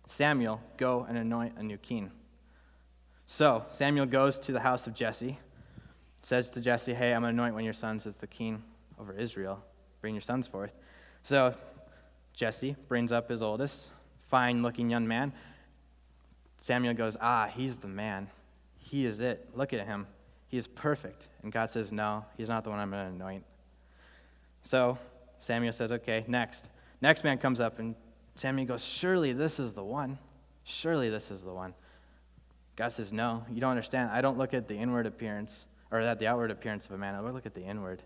Samuel, 0.05 0.61
Go 0.77 1.05
and 1.07 1.17
anoint 1.17 1.57
a 1.57 1.63
new 1.63 1.77
king. 1.77 2.11
So 3.27 3.65
Samuel 3.71 4.07
goes 4.07 4.39
to 4.39 4.51
the 4.51 4.59
house 4.59 4.87
of 4.87 4.93
Jesse, 4.93 5.39
says 6.21 6.49
to 6.51 6.61
Jesse, 6.61 6.93
Hey, 6.93 7.13
I'm 7.13 7.21
going 7.21 7.35
to 7.35 7.41
anoint 7.41 7.53
one 7.53 7.61
of 7.61 7.65
your 7.65 7.73
sons 7.73 8.05
as 8.05 8.15
the 8.15 8.27
king 8.27 8.63
over 8.99 9.13
Israel. 9.13 9.63
Bring 10.01 10.15
your 10.15 10.21
sons 10.21 10.47
forth. 10.47 10.71
So 11.23 11.53
Jesse 12.33 12.75
brings 12.87 13.11
up 13.11 13.29
his 13.29 13.41
oldest, 13.41 13.91
fine 14.29 14.61
looking 14.61 14.89
young 14.89 15.07
man. 15.07 15.33
Samuel 16.59 16.93
goes, 16.93 17.17
Ah, 17.19 17.47
he's 17.47 17.75
the 17.77 17.87
man. 17.87 18.29
He 18.77 19.05
is 19.05 19.19
it. 19.19 19.49
Look 19.55 19.73
at 19.73 19.85
him. 19.85 20.07
He 20.47 20.57
is 20.57 20.67
perfect. 20.67 21.27
And 21.43 21.51
God 21.51 21.69
says, 21.69 21.91
No, 21.91 22.25
he's 22.37 22.49
not 22.49 22.63
the 22.63 22.69
one 22.69 22.79
I'm 22.79 22.91
going 22.91 23.05
to 23.05 23.15
anoint. 23.15 23.43
So 24.63 24.97
Samuel 25.39 25.73
says, 25.73 25.91
Okay, 25.91 26.25
next. 26.27 26.69
Next 27.01 27.23
man 27.23 27.37
comes 27.37 27.61
up, 27.61 27.79
and 27.79 27.95
Samuel 28.35 28.67
goes, 28.67 28.83
Surely 28.83 29.31
this 29.31 29.59
is 29.59 29.73
the 29.73 29.83
one. 29.83 30.17
Surely 30.63 31.09
this 31.09 31.31
is 31.31 31.41
the 31.41 31.53
one. 31.53 31.73
God 32.75 32.89
says, 32.91 33.13
No, 33.13 33.43
you 33.51 33.61
don't 33.61 33.71
understand. 33.71 34.09
I 34.11 34.21
don't 34.21 34.37
look 34.37 34.53
at 34.53 34.67
the 34.67 34.75
inward 34.75 35.05
appearance 35.05 35.65
or 35.91 35.99
at 35.99 36.19
the 36.19 36.27
outward 36.27 36.51
appearance 36.51 36.85
of 36.85 36.91
a 36.91 36.97
man. 36.97 37.21
Look 37.33 37.45
at 37.45 37.53
the 37.53 37.63
inward. 37.63 38.01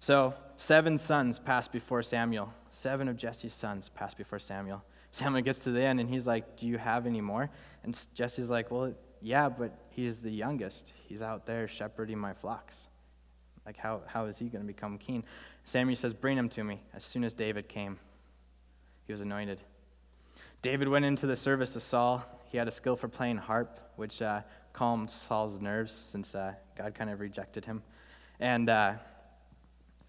So, 0.00 0.34
seven 0.56 0.98
sons 0.98 1.38
pass 1.38 1.68
before 1.68 2.02
Samuel. 2.02 2.52
Seven 2.70 3.08
of 3.08 3.16
Jesse's 3.16 3.54
sons 3.54 3.88
pass 3.88 4.14
before 4.14 4.38
Samuel. 4.38 4.82
Samuel 5.10 5.42
gets 5.42 5.60
to 5.60 5.70
the 5.70 5.82
end 5.82 6.00
and 6.00 6.08
he's 6.10 6.26
like, 6.26 6.56
Do 6.56 6.66
you 6.66 6.78
have 6.78 7.06
any 7.06 7.20
more? 7.20 7.48
And 7.82 7.98
Jesse's 8.14 8.50
like, 8.50 8.70
Well, 8.70 8.92
yeah, 9.22 9.48
but 9.48 9.72
he's 9.90 10.16
the 10.18 10.30
youngest. 10.30 10.92
He's 11.08 11.22
out 11.22 11.46
there 11.46 11.66
shepherding 11.66 12.18
my 12.18 12.34
flocks. 12.34 12.88
Like, 13.64 13.76
how, 13.76 14.02
how 14.06 14.26
is 14.26 14.38
he 14.38 14.46
going 14.46 14.62
to 14.62 14.66
become 14.66 14.98
king? 14.98 15.24
Samuel 15.64 15.96
says, 15.96 16.12
Bring 16.12 16.36
him 16.36 16.48
to 16.50 16.64
me. 16.64 16.80
As 16.94 17.02
soon 17.02 17.24
as 17.24 17.32
David 17.32 17.68
came, 17.68 17.98
he 19.06 19.12
was 19.12 19.22
anointed. 19.22 19.58
David 20.62 20.88
went 20.88 21.04
into 21.04 21.26
the 21.26 21.36
service 21.36 21.74
of 21.76 21.82
Saul. 21.82 22.22
He 22.44 22.58
had 22.58 22.68
a 22.68 22.72
skill 22.72 22.96
for 22.96 23.08
playing 23.08 23.38
harp, 23.38 23.80
which 23.96 24.20
uh, 24.20 24.42
calmed 24.76 25.08
Saul's 25.08 25.58
nerves 25.58 26.04
since 26.10 26.34
uh, 26.34 26.52
God 26.76 26.94
kind 26.94 27.08
of 27.08 27.18
rejected 27.18 27.64
him. 27.64 27.82
And, 28.40 28.68
uh, 28.68 28.92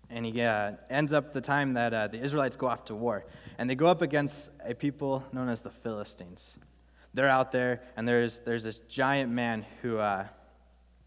and 0.10 0.26
he 0.26 0.42
uh, 0.42 0.74
ends 0.90 1.14
up 1.14 1.34
the 1.34 1.40
time 1.40 1.74
that 1.76 1.94
uh, 1.94 2.08
the 2.08 2.22
Israelites 2.22 2.58
go 2.58 2.68
off 2.68 2.84
to 2.86 2.96
war. 2.96 3.26
And 3.58 3.70
they 3.70 3.76
go 3.76 3.86
up 3.88 4.02
against 4.02 4.50
a 4.66 4.76
people 4.76 5.24
known 5.32 5.48
as 5.48 5.62
the 5.62 5.70
Philistines. 5.70 6.52
They're 7.14 7.30
out 7.30 7.54
there, 7.54 7.82
and 7.96 8.06
there's, 8.06 8.42
there's 8.42 8.64
this 8.64 8.80
giant 8.90 9.32
man 9.32 9.66
who, 9.82 10.00
uh, 10.00 10.28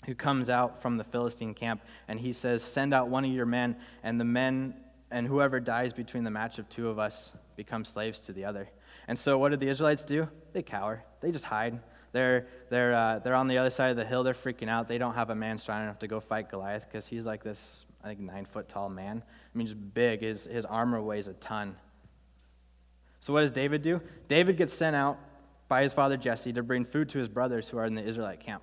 who 0.07 0.15
comes 0.15 0.49
out 0.49 0.81
from 0.81 0.97
the 0.97 1.05
Philistine 1.05 1.53
camp, 1.53 1.83
and 2.09 2.19
he 2.19 2.33
says, 2.33 2.63
Send 2.63 2.95
out 2.95 3.09
one 3.09 3.27
of 3.27 3.31
your 3.31 3.45
men, 3.45 3.77
and 4.03 4.19
the 4.19 4.25
men, 4.25 4.75
and 5.11 5.27
whoever 5.27 5.61
dies 5.61 5.93
between 5.93 6.25
the 6.25 6.31
match 6.31 6.59
of 6.59 6.67
two 6.71 6.89
of 6.89 6.99
us, 6.99 7.31
become 7.57 7.85
slaves 7.85 8.21
to 8.21 8.33
the 8.33 8.47
other. 8.47 8.71
And 9.07 9.19
so, 9.19 9.37
what 9.37 9.51
did 9.51 9.61
the 9.61 9.69
Israelites 9.69 10.03
do? 10.03 10.27
They 10.55 10.63
cower, 10.63 11.05
they 11.21 11.31
just 11.31 11.45
hide. 11.45 11.79
They're, 12.13 12.49
they're, 12.71 12.95
uh, 12.95 13.19
they're 13.21 13.35
on 13.35 13.49
the 13.49 13.59
other 13.59 13.71
side 13.71 13.91
of 13.91 13.97
the 13.97 14.05
hill. 14.05 14.23
They're 14.25 14.35
freaking 14.35 14.69
out. 14.69 14.89
They 14.89 14.99
don't 14.99 15.15
have 15.15 15.31
a 15.31 15.35
man 15.35 15.59
strong 15.59 15.83
enough 15.83 15.99
to 16.01 16.09
go 16.09 16.21
fight 16.21 16.51
Goliath 16.51 16.85
because 16.91 17.07
he's 17.07 17.25
like 17.25 17.43
this, 17.43 17.87
I 18.03 18.09
think, 18.09 18.21
nine 18.21 18.47
foot 18.47 18.69
tall 18.69 18.89
man. 18.89 19.23
I 19.23 19.59
mean, 19.59 19.67
just 19.67 19.95
big. 19.95 20.23
His, 20.23 20.45
his 20.45 20.65
armor 20.65 21.01
weighs 21.01 21.29
a 21.29 21.35
ton. 21.35 21.77
So, 23.21 23.33
what 23.33 23.43
does 23.43 23.53
David 23.53 23.83
do? 23.83 24.01
David 24.29 24.57
gets 24.57 24.73
sent 24.73 24.97
out 24.97 25.19
by 25.69 25.83
his 25.83 25.93
father 25.93 26.17
Jesse 26.17 26.53
to 26.55 26.63
bring 26.63 26.85
food 26.85 27.09
to 27.11 27.19
his 27.19 27.29
brothers 27.29 27.69
who 27.69 27.79
are 27.79 27.85
in 27.85 27.95
the 27.95 28.03
Israelite 28.03 28.41
camp. 28.41 28.63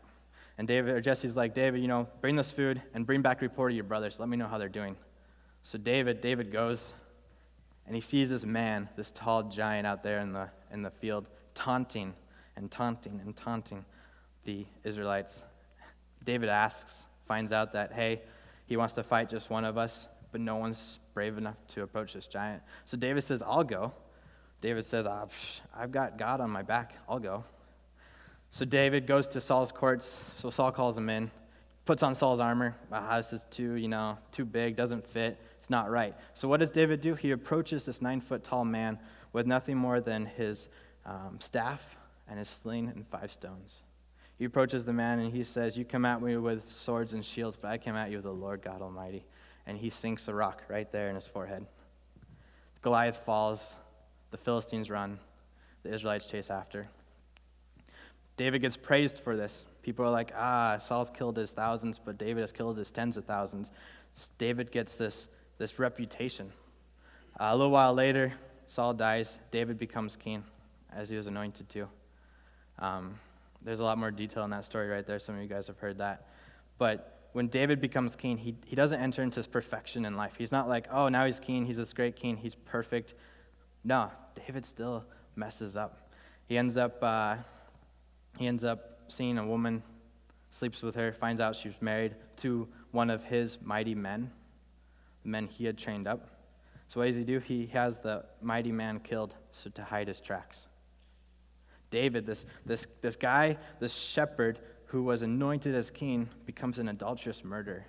And 0.58 0.68
David, 0.68 0.96
or 0.96 1.02
Jesse's 1.02 1.36
like, 1.36 1.54
David, 1.54 1.82
you 1.82 1.88
know, 1.88 2.08
bring 2.20 2.36
this 2.36 2.50
food 2.50 2.82
and 2.94 3.06
bring 3.06 3.22
back 3.22 3.42
report 3.42 3.72
of 3.72 3.76
your 3.76 3.84
brothers. 3.84 4.20
Let 4.20 4.28
me 4.28 4.36
know 4.36 4.48
how 4.48 4.58
they're 4.58 4.68
doing. 4.68 4.96
So 5.62 5.78
David, 5.78 6.20
David 6.20 6.52
goes, 6.52 6.94
and 7.86 7.96
he 7.96 8.02
sees 8.02 8.32
this 8.32 8.44
man, 8.44 8.90
this 8.98 9.12
tall 9.12 9.44
giant 9.44 9.86
out 9.86 10.02
there 10.02 10.20
in 10.20 10.34
the, 10.34 10.50
in 10.72 10.82
the 10.82 10.90
field, 10.90 11.28
taunting 11.54 12.14
and 12.58 12.70
taunting 12.70 13.22
and 13.24 13.36
taunting 13.38 13.86
the 14.44 14.66
Israelites. 14.84 15.44
David 16.26 16.50
asks, 16.50 17.06
finds 17.28 17.54
out 17.54 17.72
that, 17.74 17.94
hey, 17.94 18.22
he 18.66 18.76
wants 18.76 18.94
to 18.96 19.04
fight 19.04 19.30
just 19.30 19.50
one 19.50 19.64
of 19.64 19.78
us, 19.78 20.08
but 20.32 20.42
no 20.42 20.56
one's 20.56 21.00
brave 21.14 21.38
enough 21.38 21.56
to 21.70 21.84
approach 21.84 22.14
this 22.14 22.28
giant. 22.28 22.62
So 22.86 22.98
David 22.98 23.24
says, 23.24 23.42
I'll 23.42 23.64
go. 23.64 23.94
David 24.60 24.86
says, 24.86 25.06
ah, 25.06 25.28
I've 25.76 25.92
got 25.92 26.18
God 26.18 26.42
on 26.42 26.50
my 26.50 26.64
back. 26.64 26.96
I'll 27.08 27.20
go. 27.20 27.44
So 28.52 28.66
David 28.66 29.06
goes 29.06 29.28
to 29.30 29.42
Saul's 29.42 29.72
courts. 29.72 30.20
So 30.40 30.50
Saul 30.50 30.72
calls 30.72 30.98
him 30.98 31.10
in, 31.10 31.30
puts 31.86 32.02
on 32.02 32.16
Saul's 32.16 32.40
armor. 32.40 32.76
Ah, 32.92 33.18
this 33.18 33.34
is 33.34 33.46
too, 33.52 33.74
you 33.74 33.88
know, 33.88 34.18
too 34.32 34.46
big, 34.46 34.76
doesn't 34.76 35.06
fit. 35.08 35.40
It's 35.60 35.70
not 35.70 35.92
right. 35.92 36.16
So 36.34 36.48
what 36.48 36.60
does 36.60 36.72
David 36.72 37.02
do? 37.02 37.14
He 37.14 37.32
approaches 37.32 37.86
this 37.86 38.02
nine 38.02 38.20
foot 38.20 38.44
tall 38.44 38.66
man 38.66 38.98
with 39.32 39.46
nothing 39.46 39.78
more 39.78 40.02
than 40.02 40.26
his 40.26 40.70
um, 41.06 41.38
staff 41.40 41.97
and 42.30 42.40
his 42.40 42.50
sling 42.50 42.92
and 42.94 43.08
five 43.08 43.32
stones. 43.32 43.82
He 44.38 44.46
approaches 44.46 44.86
the 44.86 44.94
man 44.94 45.20
and 45.20 45.34
he 45.34 45.44
says, 45.44 45.78
You 45.78 45.86
come 45.86 46.06
at 46.06 46.22
me 46.22 46.38
with 46.38 46.68
swords 46.68 47.14
and 47.14 47.26
shields, 47.26 47.58
but 47.60 47.72
I 47.72 47.78
came 47.78 47.96
at 47.96 48.12
you 48.12 48.18
with 48.18 48.26
the 48.26 48.32
Lord 48.32 48.62
God 48.62 48.82
Almighty. 48.82 49.24
And 49.66 49.78
he 49.78 49.90
sinks 49.90 50.28
a 50.28 50.34
rock 50.34 50.64
right 50.70 50.90
there 50.92 51.10
in 51.10 51.16
his 51.16 51.28
forehead. 51.28 51.66
Goliath 52.82 53.20
falls. 53.26 53.76
The 54.32 54.38
Philistines 54.38 54.90
run. 54.90 55.20
The 55.84 55.94
Israelites 55.94 56.26
chase 56.26 56.50
after. 56.50 56.88
David 58.38 58.62
gets 58.62 58.78
praised 58.78 59.20
for 59.20 59.36
this. 59.36 59.66
People 59.82 60.06
are 60.06 60.12
like, 60.12 60.32
ah, 60.36 60.78
Saul's 60.78 61.10
killed 61.10 61.38
his 61.38 61.52
thousands, 61.52 62.00
but 62.04 62.18
David 62.18 62.42
has 62.42 62.52
killed 62.52 62.78
his 62.78 62.92
tens 62.92 63.18
of 63.18 63.26
thousands. 63.26 63.72
David 64.38 64.72
gets 64.72 64.96
this, 64.96 65.28
this 65.58 65.80
reputation. 65.80 66.52
Uh, 67.40 67.50
a 67.52 67.56
little 67.56 67.72
while 67.72 67.94
later, 67.94 68.34
Saul 68.68 68.94
dies. 68.94 69.40
David 69.50 69.80
becomes 69.80 70.16
king, 70.16 70.44
as 70.94 71.10
he 71.10 71.16
was 71.16 71.28
anointed 71.28 71.68
to. 71.70 71.88
Um, 72.80 73.20
there's 73.62 73.80
a 73.80 73.84
lot 73.84 73.98
more 73.98 74.12
detail 74.12 74.44
in 74.44 74.50
that 74.52 74.66
story 74.66 74.88
right 74.88 75.06
there. 75.06 75.20
Some 75.20 75.36
of 75.36 75.42
you 75.42 75.48
guys 75.48 75.68
have 75.68 75.80
heard 75.80 75.98
that. 75.98 76.28
But 76.78 77.30
when 77.34 77.48
David 77.48 77.82
becomes 77.82 78.16
king, 78.16 78.38
he, 78.38 78.56
he 78.66 78.76
doesn't 78.76 79.00
enter 79.00 79.24
into 79.24 79.40
this 79.40 79.48
perfection 79.48 80.06
in 80.06 80.16
life. 80.16 80.34
He's 80.38 80.52
not 80.52 80.70
like, 80.70 80.88
oh, 80.92 81.10
now 81.10 81.26
he's 81.26 81.40
king. 81.40 81.66
He's 81.66 81.78
this 81.78 81.94
great 81.94 82.16
king. 82.16 82.38
He's 82.38 82.56
perfect. 82.56 83.14
No, 83.84 84.12
David 84.36 84.66
still 84.66 85.04
messes 85.36 85.76
up. 85.78 86.12
He 86.48 86.58
ends 86.58 86.78
up, 86.78 87.02
uh, 87.04 87.36
he 88.38 88.48
ends 88.48 88.64
up 88.64 89.00
seeing 89.08 89.38
a 89.38 89.46
woman, 89.46 89.84
sleeps 90.52 90.82
with 90.82 90.96
her, 90.96 91.14
finds 91.14 91.42
out 91.42 91.56
she's 91.56 91.74
married 91.82 92.16
to 92.38 92.68
one 92.92 93.10
of 93.10 93.24
his 93.24 93.58
mighty 93.62 93.96
men, 93.96 94.32
the 95.24 95.30
men 95.30 95.48
he 95.48 95.66
had 95.66 95.78
trained 95.78 96.08
up. 96.08 96.30
So 96.88 97.00
what 97.00 97.08
does 97.08 97.16
he 97.16 97.24
do? 97.24 97.40
He 97.40 97.68
has 97.68 98.00
the 98.00 98.24
mighty 98.42 98.72
man 98.72 99.00
killed 99.00 99.36
so 99.52 99.70
to 99.72 99.84
hide 99.84 100.08
his 100.08 100.22
tracks. 100.22 100.68
David, 101.90 102.26
this, 102.26 102.46
this, 102.66 102.86
this 103.02 103.16
guy, 103.16 103.58
this 103.80 103.94
shepherd 103.94 104.60
who 104.86 105.04
was 105.04 105.22
anointed 105.22 105.76
as 105.76 105.92
king, 105.92 106.30
becomes 106.46 106.80
an 106.80 106.90
adulterous 106.90 107.44
murderer. 107.44 107.86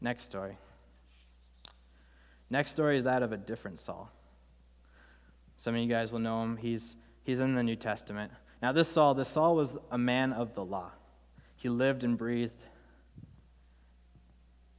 Next 0.00 0.24
story. 0.24 0.56
Next 2.48 2.70
story 2.70 2.98
is 2.98 3.04
that 3.04 3.22
of 3.22 3.32
a 3.32 3.36
different 3.36 3.78
Saul. 3.78 4.10
Some 5.58 5.74
of 5.74 5.80
you 5.80 5.88
guys 5.88 6.10
will 6.10 6.20
know 6.20 6.42
him. 6.42 6.56
He's, 6.56 6.96
he's 7.22 7.40
in 7.40 7.54
the 7.54 7.62
New 7.62 7.76
Testament. 7.76 8.32
Now, 8.62 8.72
this 8.72 8.88
Saul, 8.88 9.14
this 9.14 9.28
Saul 9.28 9.54
was 9.54 9.76
a 9.90 9.98
man 9.98 10.32
of 10.32 10.54
the 10.54 10.64
law. 10.64 10.90
He 11.56 11.68
lived 11.68 12.02
and 12.02 12.16
breathed 12.16 12.64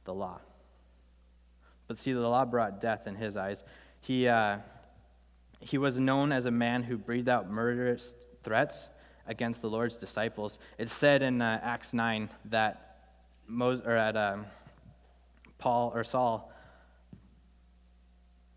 the 0.04 0.12
law. 0.12 0.40
But 1.86 1.98
see, 1.98 2.12
the 2.12 2.20
law 2.20 2.44
brought 2.44 2.80
death 2.80 3.06
in 3.06 3.14
his 3.14 3.36
eyes. 3.36 3.62
He, 4.02 4.28
uh, 4.28 4.58
he 5.60 5.78
was 5.78 5.98
known 5.98 6.32
as 6.32 6.46
a 6.46 6.50
man 6.50 6.82
who 6.82 6.98
breathed 6.98 7.28
out 7.28 7.48
murderous 7.48 8.14
threats 8.42 8.88
against 9.28 9.62
the 9.62 9.70
Lord's 9.70 9.96
disciples. 9.96 10.58
It's 10.76 10.92
said 10.92 11.22
in 11.22 11.40
uh, 11.40 11.60
Acts 11.62 11.94
9 11.94 12.28
that 12.46 12.98
Moses, 13.46 13.86
or 13.86 13.96
at 13.96 14.16
um, 14.16 14.46
Paul 15.58 15.92
or 15.94 16.02
Saul 16.02 16.52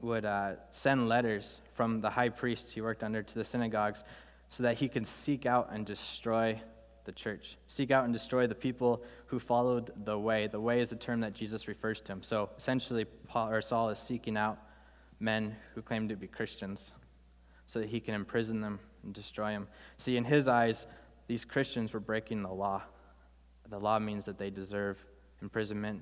would 0.02 0.26
uh, 0.26 0.54
send 0.72 1.08
letters 1.08 1.60
from 1.76 2.02
the 2.02 2.10
high 2.10 2.30
priest 2.30 2.72
he 2.74 2.82
worked 2.82 3.04
under 3.04 3.22
to 3.22 3.36
the 3.36 3.44
synagogues 3.44 4.04
so 4.50 4.64
that 4.64 4.78
he 4.78 4.88
could 4.88 5.06
seek 5.06 5.46
out 5.46 5.70
and 5.72 5.86
destroy 5.86 6.60
the 7.06 7.12
church, 7.12 7.58
seek 7.68 7.92
out 7.92 8.04
and 8.06 8.14
destroy 8.14 8.48
the 8.48 8.56
people 8.56 9.04
who 9.28 9.40
followed 9.40 9.92
the 10.06 10.18
way. 10.18 10.48
The 10.48 10.60
way 10.60 10.82
is 10.82 10.92
a 10.92 10.96
term 10.96 11.20
that 11.20 11.36
Jesus 11.36 11.68
refers 11.68 12.02
to 12.02 12.14
him. 12.14 12.24
So 12.24 12.50
essentially, 12.58 13.06
Paul 13.28 13.50
or 13.50 13.62
Saul 13.62 13.92
is 13.92 14.00
seeking 14.00 14.38
out 14.38 14.58
men 15.26 15.56
who 15.74 15.82
claim 15.82 16.08
to 16.08 16.16
be 16.16 16.28
Christians 16.28 16.92
so 17.68 17.80
that 17.80 17.90
he 17.90 18.00
can 18.00 18.14
imprison 18.14 18.62
them 18.62 18.80
and 19.04 19.14
destroy 19.14 19.52
them. 19.52 19.68
See, 19.98 20.16
in 20.16 20.24
his 20.24 20.48
eyes, 20.48 20.86
these 21.28 21.44
Christians 21.44 21.92
were 21.92 22.00
breaking 22.00 22.44
the 22.44 22.54
law. 22.54 22.84
The 23.70 23.80
law 23.80 23.98
means 23.98 24.24
that 24.26 24.38
they 24.38 24.52
deserve 24.52 25.04
imprisonment, 25.42 26.02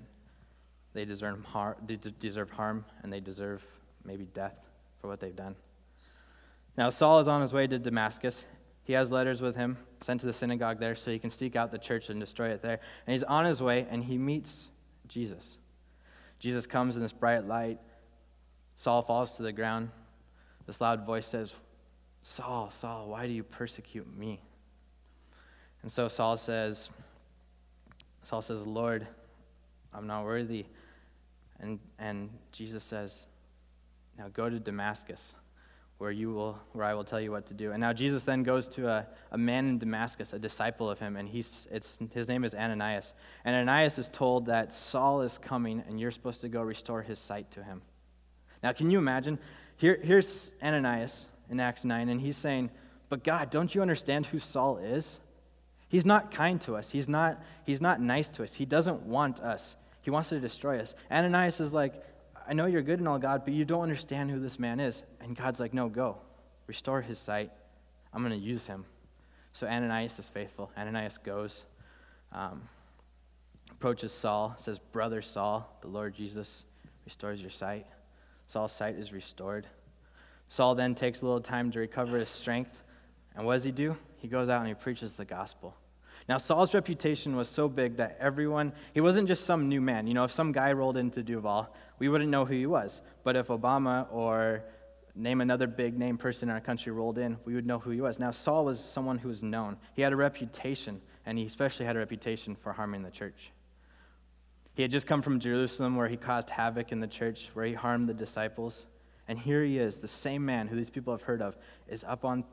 they 0.94 1.06
deserve, 1.06 1.44
har- 1.46 1.77
they 1.88 1.98
deserve 2.20 2.51
harm, 2.51 2.86
and 3.01 3.12
they 3.12 3.22
deserve 3.22 3.65
maybe 4.03 4.25
death 4.25 4.58
for 5.00 5.08
what 5.08 5.20
they've 5.20 5.36
done. 5.36 5.56
Now, 6.77 6.89
Saul 6.89 7.20
is 7.20 7.27
on 7.27 7.42
his 7.42 7.53
way 7.53 7.65
to 7.68 7.80
Damascus. 7.80 8.46
He 8.84 8.94
has 8.94 9.10
letters 9.10 9.42
with 9.42 9.56
him 9.56 9.77
sent 10.01 10.20
to 10.20 10.25
the 10.25 10.34
synagogue 10.34 10.80
there 10.80 10.96
so 10.96 11.12
he 11.12 11.20
can 11.20 11.30
seek 11.30 11.56
out 11.56 11.72
the 11.72 11.77
church 11.77 12.10
and 12.10 12.20
destroy 12.20 12.50
it 12.50 12.62
there. 12.62 12.80
And 13.08 13.13
he's 13.13 13.24
on 13.24 13.46
his 13.46 13.62
way, 13.62 13.88
and 13.89 14.03
he 14.03 14.18
meets 14.18 14.70
Jesus. 15.08 15.58
Jesus 16.39 16.65
comes 16.65 16.98
in 16.98 17.01
this 17.01 17.13
bright 17.13 17.48
light. 17.48 17.80
Saul 18.84 19.02
falls 19.02 19.38
to 19.38 19.44
the 19.44 19.54
ground. 19.54 19.90
This 20.68 20.82
loud 20.82 21.06
voice 21.06 21.25
says, 21.25 21.54
Saul, 22.22 22.70
Saul, 22.70 23.08
why 23.08 23.28
do 23.28 23.32
you 23.32 23.42
persecute 23.42 24.06
me? 24.18 24.42
And 25.84 25.90
so 25.90 26.10
Saul 26.10 26.36
says, 26.36 26.90
Saul 28.24 28.42
says, 28.42 28.66
Lord, 28.66 29.08
I'm 29.94 30.06
not 30.06 30.25
worthy. 30.25 30.66
And, 31.62 31.80
and 31.98 32.30
Jesus 32.52 32.84
says, 32.84 33.25
Now 34.18 34.28
go 34.34 34.50
to 34.50 34.60
Damascus, 34.60 35.34
where, 35.98 36.12
you 36.12 36.34
will, 36.34 36.60
where 36.74 36.86
I 36.86 36.94
will 36.94 37.06
tell 37.06 37.22
you 37.22 37.32
what 37.32 37.46
to 37.48 37.54
do. 37.54 37.72
And 37.72 37.80
now 37.80 37.94
Jesus 37.94 38.24
then 38.24 38.44
goes 38.44 38.68
to 38.68 38.90
a, 38.90 39.08
a 39.32 39.38
man 39.38 39.66
in 39.70 39.80
Damascus, 39.80 40.34
a 40.34 40.40
disciple 40.40 40.90
of 40.90 41.00
him, 41.00 41.16
and 41.16 41.30
he's, 41.30 41.70
it's, 41.72 42.00
his 42.13 42.28
name 42.28 42.44
is 42.44 42.54
Ananias. 42.54 43.13
And 43.46 43.56
Ananias 43.56 43.98
is 43.98 44.10
told 44.10 44.48
that 44.48 44.74
Saul 44.74 45.22
is 45.22 45.38
coming, 45.38 45.82
and 45.88 46.02
you're 46.02 46.12
supposed 46.12 46.42
to 46.42 46.50
go 46.50 46.62
restore 46.62 47.02
his 47.02 47.18
sight 47.18 47.50
to 47.52 47.63
him. 47.63 47.82
Now, 48.63 48.72
can 48.72 48.89
you 48.89 48.98
imagine? 48.98 49.38
Here, 49.77 50.00
here's 50.01 50.51
Ananias 50.63 51.27
in 51.50 51.60
Acts 51.60 51.84
9, 51.84 52.10
and 52.10 52.20
he's 52.20 52.38
saying, 52.38 52.72
But 53.10 53.24
God, 53.24 53.50
don't 53.50 53.75
you 53.75 53.82
understand 53.82 54.25
who 54.25 54.39
Saul 54.39 54.77
is? 54.77 55.20
He's 55.89 56.05
not 56.05 56.32
kind 56.32 56.60
to 56.62 56.75
us. 56.75 56.89
He's 56.89 57.08
not, 57.08 57.43
he's 57.65 57.82
not 57.82 58.01
nice 58.01 58.29
to 58.29 58.43
us. 58.43 58.53
He 58.53 58.65
doesn't 58.65 59.03
want 59.03 59.41
us. 59.41 59.75
He 60.01 60.10
wants 60.10 60.29
to 60.29 60.39
destroy 60.39 60.79
us. 60.79 60.96
Ananias 61.12 61.60
is 61.60 61.74
like, 61.74 62.03
I 62.48 62.53
know 62.53 62.65
you're 62.65 62.82
good 62.82 63.00
and 63.00 63.08
all, 63.08 63.20
God, 63.20 63.43
but 63.46 63.53
you 63.53 63.63
don't 63.63 63.84
understand 63.84 64.32
who 64.32 64.39
this 64.39 64.58
man 64.58 64.79
is. 64.79 65.03
And 65.22 65.36
God's 65.36 65.60
like, 65.60 65.74
no, 65.74 65.89
go. 65.89 66.17
Restore 66.67 67.01
his 67.01 67.20
sight. 67.20 67.51
I'm 68.13 68.22
going 68.22 68.38
to 68.38 68.46
use 68.46 68.65
him. 68.65 68.86
So 69.53 69.67
Ananias 69.67 70.17
is 70.17 70.27
faithful. 70.27 70.72
Ananias 70.77 71.20
goes, 71.20 71.63
um, 72.32 72.62
approaches 73.72 74.12
Saul, 74.12 74.55
says, 74.58 74.79
Brother 74.79 75.22
Saul, 75.22 75.77
the 75.82 75.88
Lord 75.88 76.15
Jesus 76.15 76.63
restores 77.05 77.41
your 77.41 77.51
sight. 77.51 77.86
Saul's 78.47 78.71
sight 78.71 78.95
is 78.95 79.12
restored. 79.12 79.67
Saul 80.50 80.75
then 80.75 80.93
takes 80.93 81.21
a 81.21 81.25
little 81.25 81.41
time 81.41 81.71
to 81.71 81.79
recover 81.79 82.19
his 82.19 82.29
strength. 82.29 82.83
And 83.35 83.45
what 83.45 83.53
does 83.53 83.63
he 83.63 83.71
do? 83.71 83.97
He 84.17 84.27
goes 84.27 84.50
out 84.50 84.59
and 84.59 84.67
he 84.67 84.73
preaches 84.73 85.13
the 85.13 85.25
gospel. 85.25 85.75
Now, 86.29 86.38
Saul's 86.38 86.73
reputation 86.73 87.35
was 87.35 87.50
so 87.50 87.67
big 87.67 87.97
that 87.97 88.17
everyone, 88.19 88.71
he 88.93 89.01
wasn't 89.01 89.27
just 89.27 89.45
some 89.45 89.67
new 89.67 89.81
man. 89.81 90.07
You 90.07 90.13
know, 90.13 90.23
if 90.23 90.31
some 90.31 90.51
guy 90.51 90.71
rolled 90.71 90.95
into 90.95 91.21
Duval, 91.21 91.73
we 92.00 92.07
wouldn't 92.07 92.29
know 92.29 92.45
who 92.45 92.53
he 92.53 92.65
was. 92.65 93.01
But 93.23 93.35
if 93.35 93.47
Obama 93.47 94.07
or 94.12 94.63
name 95.15 95.41
another 95.41 95.67
big 95.67 95.97
name 95.97 96.17
person 96.17 96.50
in 96.50 96.55
our 96.55 96.62
country 96.62 96.91
rolled 96.91 97.17
in, 97.17 97.38
we 97.45 97.55
would 97.55 97.65
know 97.65 97.79
who 97.79 97.91
he 97.91 98.01
was. 98.01 98.19
Now, 98.19 98.31
Saul 98.31 98.65
was 98.65 98.79
someone 98.79 99.17
who 99.17 99.27
was 99.27 99.43
known. 99.43 99.77
He 99.95 100.01
had 100.01 100.13
a 100.13 100.15
reputation, 100.15 101.01
and 101.25 101.38
he 101.38 101.45
especially 101.45 101.85
had 101.85 101.95
a 101.95 102.00
reputation 102.00 102.55
for 102.55 102.71
harming 102.71 103.03
the 103.03 103.12
church. 103.12 103.51
He 104.75 104.82
had 104.82 104.92
just 104.92 105.06
come 105.06 105.22
from 105.22 105.39
Jerusalem 105.39 105.96
where 105.96 106.08
he 106.08 106.18
caused 106.18 106.50
havoc 106.50 106.92
in 106.92 107.00
the 107.00 107.08
church, 107.08 107.50
where 107.53 107.65
he 107.65 107.74
harmed 107.74 108.10
the 108.10 108.13
disciples. 108.13 108.86
And 109.27 109.38
here 109.38 109.63
he 109.63 109.77
is, 109.77 109.98
the 109.98 110.08
same 110.08 110.46
man 110.46 110.68
who 110.68 110.75
these 110.75 110.89
people 110.89 111.13
have 111.13 111.22
heard 111.22 111.42
of, 111.42 111.56
is 111.88 112.03
up 112.03 112.25
on 112.25 112.44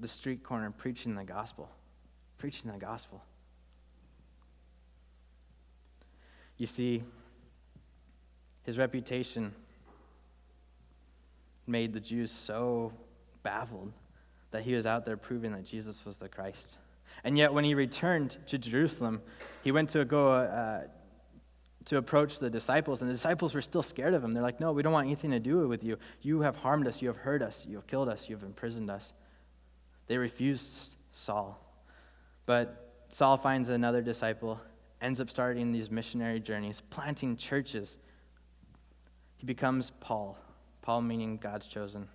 the 0.00 0.08
street 0.08 0.42
corner 0.42 0.70
preaching 0.70 1.14
the 1.14 1.24
gospel 1.24 1.68
preaching 2.40 2.72
the 2.72 2.78
gospel. 2.78 3.22
You 6.56 6.66
see, 6.66 7.04
his 8.62 8.78
reputation 8.78 9.54
made 11.66 11.92
the 11.92 12.00
Jews 12.00 12.32
so 12.32 12.92
baffled 13.42 13.92
that 14.50 14.62
he 14.62 14.74
was 14.74 14.86
out 14.86 15.04
there 15.04 15.18
proving 15.18 15.52
that 15.52 15.64
Jesus 15.64 16.04
was 16.04 16.16
the 16.16 16.28
Christ. 16.28 16.78
And 17.24 17.36
yet, 17.36 17.52
when 17.52 17.64
he 17.64 17.74
returned 17.74 18.38
to 18.46 18.56
Jerusalem, 18.56 19.20
he 19.62 19.70
went 19.70 19.90
to 19.90 20.04
go 20.06 20.32
uh, 20.32 20.84
to 21.86 21.96
approach 21.96 22.38
the 22.38 22.50
disciples, 22.50 23.00
and 23.00 23.08
the 23.08 23.14
disciples 23.14 23.54
were 23.54 23.62
still 23.62 23.82
scared 23.82 24.14
of 24.14 24.22
him. 24.22 24.34
They're 24.34 24.42
like, 24.42 24.60
No, 24.60 24.72
we 24.72 24.82
don't 24.82 24.92
want 24.92 25.06
anything 25.06 25.30
to 25.30 25.40
do 25.40 25.66
with 25.66 25.82
you. 25.82 25.96
You 26.22 26.40
have 26.42 26.56
harmed 26.56 26.86
us, 26.86 27.00
you 27.00 27.08
have 27.08 27.16
hurt 27.16 27.42
us, 27.42 27.64
you 27.66 27.76
have 27.76 27.86
killed 27.86 28.08
us, 28.08 28.28
you 28.28 28.36
have 28.36 28.44
imprisoned 28.44 28.90
us. 28.90 29.12
They 30.06 30.18
refused 30.18 30.96
Saul. 31.10 31.58
But 32.46 32.90
Saul 33.08 33.36
finds 33.36 33.68
another 33.68 34.02
disciple, 34.02 34.60
ends 35.00 35.20
up 35.20 35.30
starting 35.30 35.72
these 35.72 35.90
missionary 35.90 36.40
journeys, 36.40 36.82
planting 36.90 37.36
churches. 37.36 37.98
He 39.36 39.46
becomes 39.46 39.90
Paul. 40.00 40.36
Paul 40.82 41.02
meaning 41.02 41.36
God's 41.36 41.66
chosen. 41.66 42.08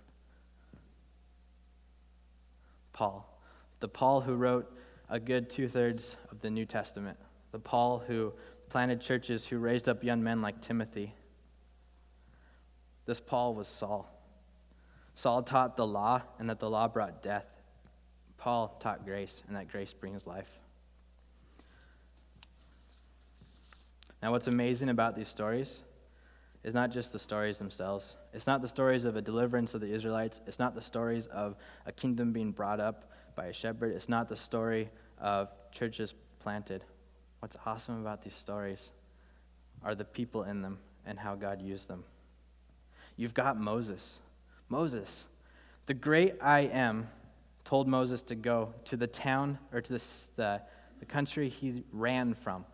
Paul. 2.92 3.28
The 3.80 3.88
Paul 3.88 4.20
who 4.20 4.34
wrote 4.34 4.72
a 5.08 5.20
good 5.20 5.50
two 5.50 5.68
thirds 5.68 6.16
of 6.30 6.40
the 6.40 6.50
New 6.50 6.64
Testament. 6.64 7.18
The 7.52 7.58
Paul 7.58 8.02
who 8.06 8.32
planted 8.76 9.00
churches, 9.00 9.46
who 9.46 9.56
raised 9.56 9.88
up 9.88 10.04
young 10.04 10.22
men 10.22 10.42
like 10.42 10.60
Timothy. 10.60 11.14
This 13.06 13.18
Paul 13.18 13.54
was 13.54 13.68
Saul. 13.68 14.06
Saul 15.14 15.42
taught 15.42 15.78
the 15.78 15.86
law, 15.86 16.20
and 16.38 16.50
that 16.50 16.60
the 16.60 16.68
law 16.68 16.86
brought 16.86 17.22
death. 17.22 17.46
Paul 18.36 18.76
taught 18.78 19.06
grace, 19.06 19.42
and 19.46 19.56
that 19.56 19.72
grace 19.72 19.94
brings 19.94 20.26
life. 20.26 20.50
Now, 24.22 24.32
what's 24.32 24.46
amazing 24.46 24.90
about 24.90 25.16
these 25.16 25.28
stories 25.28 25.80
is 26.62 26.74
not 26.74 26.90
just 26.90 27.14
the 27.14 27.18
stories 27.18 27.56
themselves. 27.56 28.16
It's 28.34 28.46
not 28.46 28.60
the 28.60 28.68
stories 28.68 29.06
of 29.06 29.16
a 29.16 29.22
deliverance 29.22 29.72
of 29.72 29.80
the 29.80 29.90
Israelites. 29.90 30.42
It's 30.46 30.58
not 30.58 30.74
the 30.74 30.82
stories 30.82 31.28
of 31.28 31.56
a 31.86 31.92
kingdom 31.92 32.30
being 32.30 32.52
brought 32.52 32.80
up 32.80 33.10
by 33.34 33.46
a 33.46 33.54
shepherd. 33.54 33.94
It's 33.94 34.10
not 34.10 34.28
the 34.28 34.36
story 34.36 34.90
of 35.18 35.48
churches 35.72 36.12
planted. 36.40 36.84
What's 37.46 37.58
awesome 37.64 38.00
about 38.00 38.24
these 38.24 38.34
stories 38.34 38.90
are 39.84 39.94
the 39.94 40.04
people 40.04 40.42
in 40.42 40.62
them 40.62 40.78
and 41.06 41.16
how 41.16 41.36
God 41.36 41.62
used 41.62 41.86
them. 41.86 42.02
You've 43.16 43.34
got 43.34 43.56
Moses. 43.56 44.18
Moses, 44.68 45.26
the 45.86 45.94
great 45.94 46.34
I 46.42 46.62
am, 46.62 47.08
told 47.64 47.86
Moses 47.86 48.20
to 48.22 48.34
go 48.34 48.74
to 48.86 48.96
the 48.96 49.06
town 49.06 49.60
or 49.72 49.80
to 49.80 49.92
the, 49.92 50.02
the, 50.34 50.60
the 50.98 51.06
country 51.06 51.48
he 51.48 51.84
ran 51.92 52.34
from. 52.34 52.64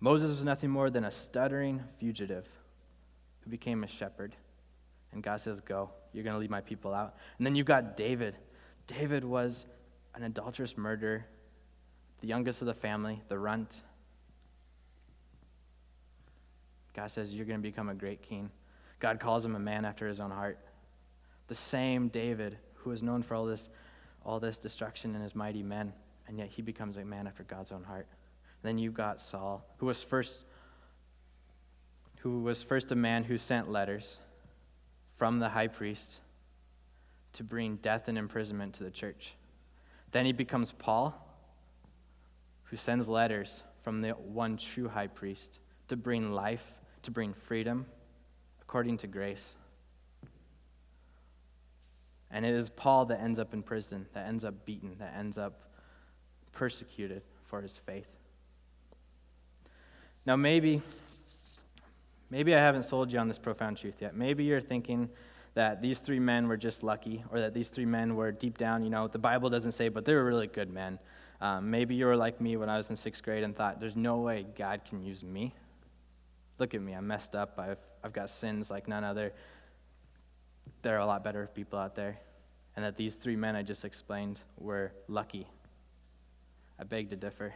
Moses 0.00 0.30
was 0.30 0.42
nothing 0.42 0.70
more 0.70 0.88
than 0.88 1.04
a 1.04 1.10
stuttering 1.10 1.84
fugitive 2.00 2.46
who 3.40 3.50
became 3.50 3.84
a 3.84 3.88
shepherd. 3.88 4.34
And 5.12 5.22
God 5.22 5.38
says, 5.42 5.60
Go, 5.60 5.90
you're 6.14 6.24
going 6.24 6.32
to 6.32 6.40
lead 6.40 6.48
my 6.48 6.62
people 6.62 6.94
out. 6.94 7.16
And 7.36 7.46
then 7.46 7.54
you've 7.54 7.66
got 7.66 7.94
David. 7.94 8.36
David 8.86 9.22
was 9.22 9.66
an 10.14 10.22
adulterous 10.22 10.78
murderer, 10.78 11.26
the 12.22 12.26
youngest 12.26 12.62
of 12.62 12.66
the 12.68 12.72
family, 12.72 13.20
the 13.28 13.38
runt. 13.38 13.82
God 16.98 17.12
says, 17.12 17.32
You're 17.32 17.46
going 17.46 17.60
to 17.60 17.62
become 17.62 17.88
a 17.90 17.94
great 17.94 18.22
king. 18.22 18.50
God 18.98 19.20
calls 19.20 19.44
him 19.44 19.54
a 19.54 19.60
man 19.60 19.84
after 19.84 20.08
his 20.08 20.18
own 20.18 20.32
heart. 20.32 20.58
The 21.46 21.54
same 21.54 22.08
David 22.08 22.58
who 22.74 22.90
is 22.90 23.04
known 23.04 23.22
for 23.22 23.36
all 23.36 23.46
this 23.46 23.68
all 24.24 24.40
this 24.40 24.58
destruction 24.58 25.14
and 25.14 25.22
his 25.22 25.36
mighty 25.36 25.62
men, 25.62 25.92
and 26.26 26.36
yet 26.36 26.48
he 26.48 26.60
becomes 26.60 26.96
a 26.96 27.04
man 27.04 27.28
after 27.28 27.44
God's 27.44 27.70
own 27.70 27.84
heart. 27.84 28.08
And 28.08 28.68
then 28.68 28.78
you've 28.78 28.94
got 28.94 29.20
Saul, 29.20 29.64
who 29.76 29.86
was 29.86 30.02
first 30.02 30.42
who 32.18 32.40
was 32.40 32.64
first 32.64 32.90
a 32.90 32.96
man 32.96 33.22
who 33.22 33.38
sent 33.38 33.70
letters 33.70 34.18
from 35.18 35.38
the 35.38 35.48
high 35.48 35.68
priest 35.68 36.18
to 37.34 37.44
bring 37.44 37.76
death 37.76 38.08
and 38.08 38.18
imprisonment 38.18 38.74
to 38.74 38.82
the 38.82 38.90
church. 38.90 39.34
Then 40.10 40.26
he 40.26 40.32
becomes 40.32 40.72
Paul, 40.72 41.14
who 42.64 42.76
sends 42.76 43.08
letters 43.08 43.62
from 43.84 44.00
the 44.00 44.10
one 44.10 44.56
true 44.56 44.88
high 44.88 45.06
priest 45.06 45.60
to 45.86 45.96
bring 45.96 46.32
life, 46.32 46.72
to 47.02 47.10
bring 47.10 47.32
freedom 47.32 47.86
according 48.60 48.98
to 48.98 49.06
grace. 49.06 49.54
And 52.30 52.44
it 52.44 52.54
is 52.54 52.68
Paul 52.68 53.06
that 53.06 53.20
ends 53.20 53.38
up 53.38 53.54
in 53.54 53.62
prison, 53.62 54.06
that 54.12 54.26
ends 54.26 54.44
up 54.44 54.66
beaten, 54.66 54.96
that 54.98 55.14
ends 55.16 55.38
up 55.38 55.62
persecuted 56.52 57.22
for 57.46 57.62
his 57.62 57.78
faith. 57.86 58.08
Now, 60.26 60.36
maybe, 60.36 60.82
maybe 62.28 62.54
I 62.54 62.58
haven't 62.58 62.82
sold 62.82 63.10
you 63.10 63.18
on 63.18 63.28
this 63.28 63.38
profound 63.38 63.78
truth 63.78 63.94
yet. 64.00 64.14
Maybe 64.14 64.44
you're 64.44 64.60
thinking 64.60 65.08
that 65.54 65.80
these 65.80 65.98
three 65.98 66.20
men 66.20 66.46
were 66.46 66.58
just 66.58 66.82
lucky, 66.82 67.24
or 67.32 67.40
that 67.40 67.54
these 67.54 67.68
three 67.70 67.86
men 67.86 68.14
were 68.14 68.30
deep 68.30 68.58
down, 68.58 68.84
you 68.84 68.90
know, 68.90 69.08
the 69.08 69.18
Bible 69.18 69.48
doesn't 69.48 69.72
say, 69.72 69.88
but 69.88 70.04
they 70.04 70.14
were 70.14 70.24
really 70.24 70.46
good 70.46 70.70
men. 70.70 70.98
Um, 71.40 71.70
maybe 71.70 71.94
you 71.94 72.04
were 72.06 72.16
like 72.16 72.40
me 72.40 72.56
when 72.56 72.68
I 72.68 72.76
was 72.76 72.90
in 72.90 72.96
sixth 72.96 73.22
grade 73.22 73.42
and 73.42 73.56
thought, 73.56 73.80
there's 73.80 73.96
no 73.96 74.18
way 74.18 74.44
God 74.56 74.82
can 74.88 75.02
use 75.02 75.22
me. 75.22 75.54
Look 76.58 76.74
at 76.74 76.82
me, 76.82 76.92
I'm 76.92 77.06
messed 77.06 77.34
up. 77.34 77.58
I've, 77.58 77.78
I've 78.02 78.12
got 78.12 78.30
sins 78.30 78.70
like 78.70 78.88
none 78.88 79.04
other 79.04 79.32
there 80.82 80.96
are 80.96 81.00
a 81.00 81.06
lot 81.06 81.24
better 81.24 81.48
people 81.54 81.78
out 81.78 81.94
there, 81.94 82.18
and 82.76 82.84
that 82.84 82.96
these 82.96 83.14
three 83.14 83.36
men 83.36 83.56
I 83.56 83.62
just 83.62 83.84
explained 83.84 84.40
were 84.58 84.92
lucky. 85.08 85.46
I 86.78 86.84
beg 86.84 87.10
to 87.10 87.16
differ. 87.16 87.54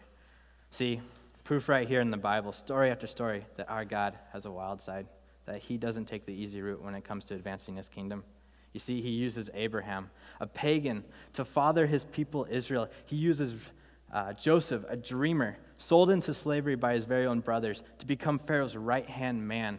See, 0.70 1.00
proof 1.44 1.68
right 1.68 1.86
here 1.86 2.00
in 2.00 2.10
the 2.10 2.16
Bible, 2.16 2.52
story 2.52 2.90
after 2.90 3.06
story, 3.06 3.46
that 3.56 3.68
our 3.68 3.84
God 3.84 4.18
has 4.32 4.46
a 4.46 4.50
wild 4.50 4.80
side, 4.80 5.06
that 5.46 5.58
he 5.58 5.76
doesn't 5.76 6.06
take 6.06 6.26
the 6.26 6.32
easy 6.32 6.60
route 6.62 6.82
when 6.82 6.94
it 6.94 7.04
comes 7.04 7.24
to 7.26 7.34
advancing 7.34 7.76
his 7.76 7.88
kingdom. 7.88 8.24
You 8.72 8.80
see, 8.80 9.02
he 9.02 9.10
uses 9.10 9.50
Abraham, 9.54 10.10
a 10.40 10.46
pagan, 10.46 11.04
to 11.34 11.44
father 11.44 11.86
his 11.86 12.04
people 12.04 12.46
Israel. 12.50 12.88
He 13.06 13.16
uses 13.16 13.54
Uh, 14.12 14.32
Joseph, 14.34 14.84
a 14.88 14.96
dreamer, 14.96 15.56
sold 15.78 16.10
into 16.10 16.34
slavery 16.34 16.74
by 16.74 16.92
his 16.94 17.04
very 17.04 17.26
own 17.26 17.40
brothers 17.40 17.82
to 17.98 18.06
become 18.06 18.38
Pharaoh's 18.38 18.76
right 18.76 19.08
hand 19.08 19.46
man 19.46 19.78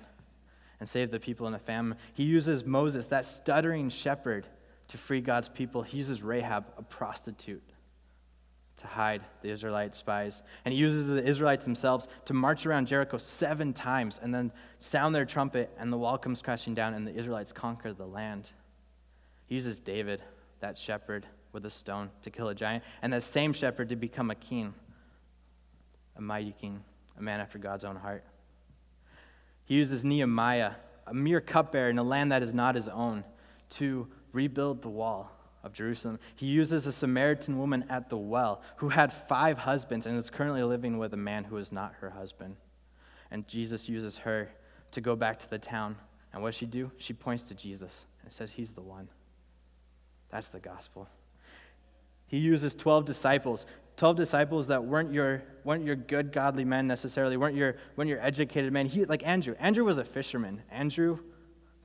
and 0.80 0.90
save 0.90 1.12
the 1.12 1.20
people 1.20 1.46
in 1.46 1.54
the 1.54 1.60
famine. 1.60 1.98
He 2.14 2.24
uses 2.24 2.66
Moses, 2.66 3.08
that 3.08 3.26
stuttering 3.26 3.90
shepherd, 3.90 4.48
to 4.90 4.98
free 4.98 5.22
God's 5.22 5.50
people. 5.50 5.82
He 5.82 5.98
uses 5.98 6.22
Rahab, 6.22 6.66
a 6.78 6.82
prostitute, 6.82 7.64
to 8.78 8.88
hide 8.88 9.22
the 9.42 9.50
Israelite 9.50 9.96
spies. 9.96 10.42
And 10.66 10.74
he 10.74 10.80
uses 10.80 11.08
the 11.08 11.24
Israelites 11.24 11.64
themselves 11.64 12.08
to 12.26 12.34
march 12.34 12.66
around 12.66 12.88
Jericho 12.88 13.18
seven 13.18 13.72
times 13.72 14.20
and 14.22 14.34
then 14.34 14.52
sound 14.80 15.16
their 15.16 15.26
trumpet, 15.26 15.72
and 15.78 15.94
the 15.94 15.98
wall 15.98 16.18
comes 16.18 16.42
crashing 16.42 16.74
down, 16.74 16.96
and 16.96 17.08
the 17.08 17.16
Israelites 17.16 17.54
conquer 17.54 17.94
the 17.94 18.06
land. 18.06 18.50
He 19.46 19.56
uses 19.56 19.80
David, 19.80 20.22
that 20.60 20.78
shepherd, 20.78 21.26
with 21.54 21.66
a 21.66 21.70
stone 21.70 22.10
to 22.24 22.32
kill 22.32 22.50
a 22.50 22.56
giant, 22.56 22.84
and 23.02 23.14
that 23.14 23.24
same 23.24 23.54
shepherd 23.54 23.90
to 23.90 23.96
become 23.96 24.32
a 24.32 24.36
king, 24.36 24.74
a 26.18 26.22
mighty 26.22 26.54
king, 26.60 26.84
a 27.18 27.22
man 27.22 27.40
after 27.40 27.58
God's 27.58 27.86
own 27.86 27.96
heart. 27.96 28.24
He 29.66 29.76
uses 29.76 30.04
Nehemiah, 30.04 30.74
a 31.08 31.14
mere 31.14 31.40
cupbearer 31.40 31.90
in 31.90 31.98
a 31.98 32.04
land 32.04 32.32
that 32.32 32.44
is 32.44 32.54
not 32.54 32.76
his 32.76 32.90
own, 32.90 33.24
to 33.72 34.08
rebuild 34.34 34.82
the 34.82 34.90
wall 34.90 35.32
of 35.64 35.74
Jerusalem. 35.74 36.20
He 36.36 36.48
uses 36.48 36.86
a 36.86 36.92
Samaritan 36.92 37.58
woman 37.58 37.86
at 37.90 38.10
the 38.10 38.18
well 38.18 38.62
who 38.78 38.90
had 38.90 39.14
five 39.14 39.58
husbands 39.58 40.06
and 40.06 40.18
is 40.18 40.30
currently 40.30 40.64
living 40.64 40.98
with 40.98 41.14
a 41.14 41.18
man 41.18 41.44
who 41.44 41.58
is 41.58 41.72
not 41.72 41.94
her 42.02 42.10
husband. 42.10 42.58
And 43.32 43.48
Jesus 43.48 43.88
uses 43.88 44.18
her 44.18 44.50
to 44.92 45.02
go 45.02 45.16
back 45.16 45.40
to 45.40 45.50
the 45.50 45.58
town. 45.58 45.96
And 46.34 46.42
what 46.42 46.50
does 46.50 46.58
she 46.58 46.66
do? 46.66 46.92
She 46.98 47.14
points 47.14 47.44
to 47.44 47.56
Jesus 47.56 48.06
and 48.24 48.32
says, 48.32 48.52
He's 48.52 48.72
the 48.72 48.82
one. 48.82 49.08
That's 50.30 50.50
the 50.50 50.60
gospel. 50.60 51.08
He 52.34 52.40
uses 52.40 52.74
12 52.74 53.06
disciples 53.06 53.68
12 53.98 54.16
disciples 54.16 54.66
that 54.66 54.84
weren't 54.84 55.14
your, 55.14 55.44
weren't 55.64 55.86
your 55.86 55.96
good, 55.96 56.32
godly 56.32 56.66
men 56.66 56.88
necessarily, 56.88 57.38
weren't 57.38 57.56
your, 57.56 57.76
weren't 57.96 58.10
your 58.10 58.20
educated 58.22 58.74
men. 58.74 58.88
He, 58.88 59.06
like 59.06 59.24
Andrew. 59.24 59.54
Andrew 59.60 59.86
was 59.86 60.00
a 60.00 60.04
fisherman. 60.04 60.64
Andrew 60.72 61.20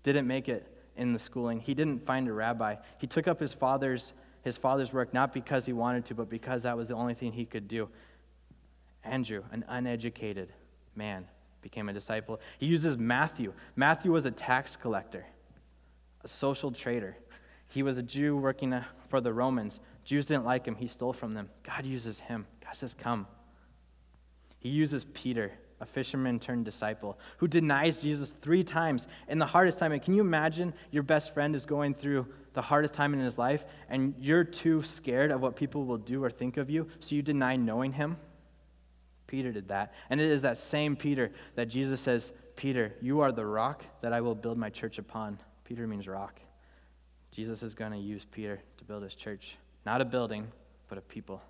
didn't 0.05 0.27
make 0.27 0.49
it 0.49 0.67
in 0.97 1.13
the 1.13 1.19
schooling. 1.19 1.61
He 1.61 1.75
didn't 1.75 2.07
find 2.07 2.27
a 2.27 2.33
rabbi. 2.33 2.77
He 2.97 3.07
took 3.07 3.29
up 3.29 3.39
his 3.39 3.53
father's, 3.53 4.15
his 4.41 4.57
father's 4.57 4.91
work 4.91 5.13
not 5.13 5.35
because 5.35 5.67
he 5.67 5.75
wanted 5.75 6.07
to, 6.07 6.15
but 6.15 6.31
because 6.31 6.63
that 6.63 6.75
was 6.75 6.89
the 6.89 6.95
only 6.95 7.13
thing 7.13 7.31
he 7.31 7.45
could 7.45 7.69
do. 7.69 7.87
Andrew, 9.05 9.43
an 9.53 9.67
uneducated 9.69 10.51
man, 10.97 11.27
became 11.61 11.91
a 11.91 11.93
disciple. 11.93 12.41
He 12.59 12.65
uses 12.65 12.97
Matthew. 12.97 13.53
Matthew 13.77 14.13
was 14.13 14.25
a 14.25 14.31
tax 14.31 14.77
collector, 14.77 15.27
a 16.25 16.29
social 16.29 16.73
trader. 16.73 17.19
He 17.69 17.83
was 17.83 17.99
a 17.99 18.03
Jew 18.03 18.35
working 18.35 18.73
uh, 18.73 18.85
for 19.11 19.21
the 19.21 19.31
Romans. 19.33 19.81
Jews 20.09 20.25
didn't 20.25 20.47
like 20.47 20.65
him. 20.65 20.75
He 20.75 20.87
stole 20.87 21.13
from 21.13 21.35
them. 21.35 21.51
God 21.63 21.85
uses 21.85 22.19
him. 22.19 22.47
God 22.65 22.75
says, 22.75 22.95
Come. 22.95 23.27
He 24.59 24.71
uses 24.71 25.05
Peter, 25.13 25.53
a 25.83 25.85
fisherman 25.85 26.41
turned 26.41 26.65
disciple, 26.65 27.19
who 27.37 27.47
denies 27.47 28.01
Jesus 28.01 28.33
three 28.41 28.65
times 28.65 29.07
in 29.29 29.39
the 29.39 29.45
hardest 29.45 29.79
time. 29.79 29.93
And 29.93 30.01
can 30.01 30.15
you 30.15 30.23
imagine 30.23 30.73
your 30.93 31.03
best 31.03 31.35
friend 31.35 31.55
is 31.55 31.67
going 31.67 31.93
through 31.93 32.27
the 32.55 32.63
hardest 32.63 32.95
time 32.95 33.13
in 33.13 33.21
his 33.21 33.37
life, 33.37 33.67
and 33.91 34.15
you're 34.19 34.45
too 34.45 34.83
scared 34.83 35.31
of 35.31 35.43
what 35.43 35.57
people 35.57 35.85
will 35.85 35.99
do 35.99 36.25
or 36.25 36.31
think 36.31 36.57
of 36.57 36.71
you, 36.71 36.89
so 37.01 37.15
you 37.15 37.21
deny 37.21 37.57
knowing 37.57 37.93
him? 37.93 38.17
Peter 39.27 39.53
did 39.53 39.69
that. 39.69 39.93
And 40.09 40.23
it 40.23 40.31
is 40.31 40.41
that 40.41 40.57
same 40.57 40.97
Peter 40.97 41.33
that 41.55 41.69
Jesus 41.69 42.01
says, 42.01 42.33
Peter, 42.57 42.95
you 43.03 43.21
are 43.21 43.31
the 43.31 43.45
rock 43.45 43.85
that 44.01 44.15
I 44.15 44.23
will 44.23 44.35
build 44.35 44.57
my 44.57 44.71
church 44.71 44.97
upon. 44.97 45.39
Peter 45.65 45.87
means 45.87 46.09
rock. 46.09 46.41
Jesus 47.31 47.63
is 47.63 47.75
going 47.75 47.93
to 47.93 47.99
use 47.99 48.25
Peter 48.25 48.59
to 48.79 48.85
build 48.85 49.03
his 49.03 49.15
church. 49.15 49.59
Not 49.89 50.03
a 50.03 50.05
building, 50.05 50.49
but 50.91 50.99
a 50.99 51.01
people. 51.01 51.41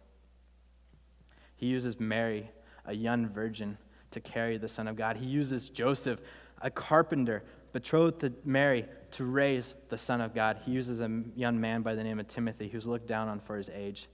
He 1.57 1.67
uses 1.67 1.99
Mary, 1.99 2.49
a 2.87 2.93
young 2.95 3.29
virgin, 3.29 3.77
to 4.13 4.21
carry 4.21 4.59
the 4.59 4.69
Son 4.69 4.87
of 4.87 4.95
God. 4.95 5.17
He 5.17 5.27
uses 5.27 5.69
Joseph, 5.69 6.21
a 6.63 6.71
carpenter, 6.71 7.43
betrothed 7.73 8.21
to 8.21 8.33
Mary, 8.45 8.87
to 9.11 9.25
raise 9.25 9.75
the 9.89 9.99
Son 9.99 10.21
of 10.21 10.37
God. 10.37 10.61
He 10.65 10.71
uses 10.71 11.01
a 11.01 11.25
young 11.35 11.61
man 11.61 11.83
by 11.83 11.97
the 11.97 12.05
name 12.05 12.21
of 12.21 12.29
Timothy, 12.29 12.69
who's 12.69 12.87
looked 12.87 13.09
down 13.09 13.27
on 13.27 13.41
for 13.41 13.57
his 13.57 13.71
age, 13.71 14.07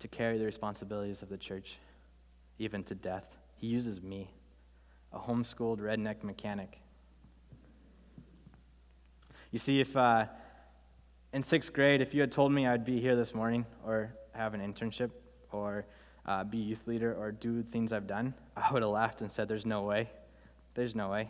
to 0.00 0.08
carry 0.08 0.36
the 0.36 0.44
responsibilities 0.44 1.22
of 1.22 1.30
the 1.30 1.38
church, 1.38 1.78
even 2.58 2.84
to 2.84 2.94
death. 2.94 3.24
He 3.56 3.66
uses 3.66 4.02
me, 4.02 4.30
a 5.10 5.18
homeschooled 5.18 5.78
redneck 5.78 6.22
mechanic. 6.22 6.78
You 9.50 9.58
see, 9.58 9.80
if. 9.80 9.96
Uh, 9.96 10.26
in 11.32 11.42
sixth 11.42 11.72
grade, 11.72 12.00
if 12.00 12.14
you 12.14 12.20
had 12.20 12.32
told 12.32 12.52
me 12.52 12.66
I'd 12.66 12.84
be 12.84 13.00
here 13.00 13.16
this 13.16 13.34
morning 13.34 13.66
or 13.84 14.14
have 14.32 14.54
an 14.54 14.60
internship 14.60 15.10
or 15.52 15.84
uh, 16.26 16.44
be 16.44 16.58
youth 16.58 16.86
leader 16.86 17.14
or 17.14 17.32
do 17.32 17.62
things 17.62 17.92
I've 17.92 18.06
done, 18.06 18.34
I 18.56 18.72
would 18.72 18.82
have 18.82 18.90
laughed 18.90 19.20
and 19.20 19.30
said, 19.30 19.48
There's 19.48 19.66
no 19.66 19.82
way. 19.82 20.08
There's 20.74 20.94
no 20.94 21.10
way. 21.10 21.28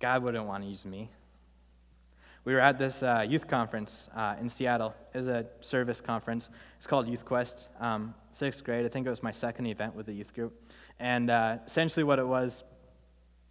God 0.00 0.22
wouldn't 0.22 0.46
want 0.46 0.64
to 0.64 0.70
use 0.70 0.84
me. 0.84 1.10
We 2.44 2.54
were 2.54 2.60
at 2.60 2.78
this 2.78 3.02
uh, 3.02 3.24
youth 3.28 3.46
conference 3.46 4.08
uh, 4.16 4.36
in 4.40 4.48
Seattle. 4.48 4.94
It 5.12 5.18
was 5.18 5.28
a 5.28 5.46
service 5.60 6.00
conference. 6.00 6.48
It's 6.78 6.86
called 6.86 7.06
Youth 7.08 7.24
Quest. 7.24 7.68
Um, 7.78 8.14
sixth 8.32 8.64
grade, 8.64 8.86
I 8.86 8.88
think 8.88 9.06
it 9.06 9.10
was 9.10 9.22
my 9.22 9.32
second 9.32 9.66
event 9.66 9.94
with 9.94 10.06
the 10.06 10.12
youth 10.12 10.32
group. 10.34 10.58
And 10.98 11.30
uh, 11.30 11.58
essentially, 11.66 12.04
what 12.04 12.18
it 12.18 12.26
was 12.26 12.64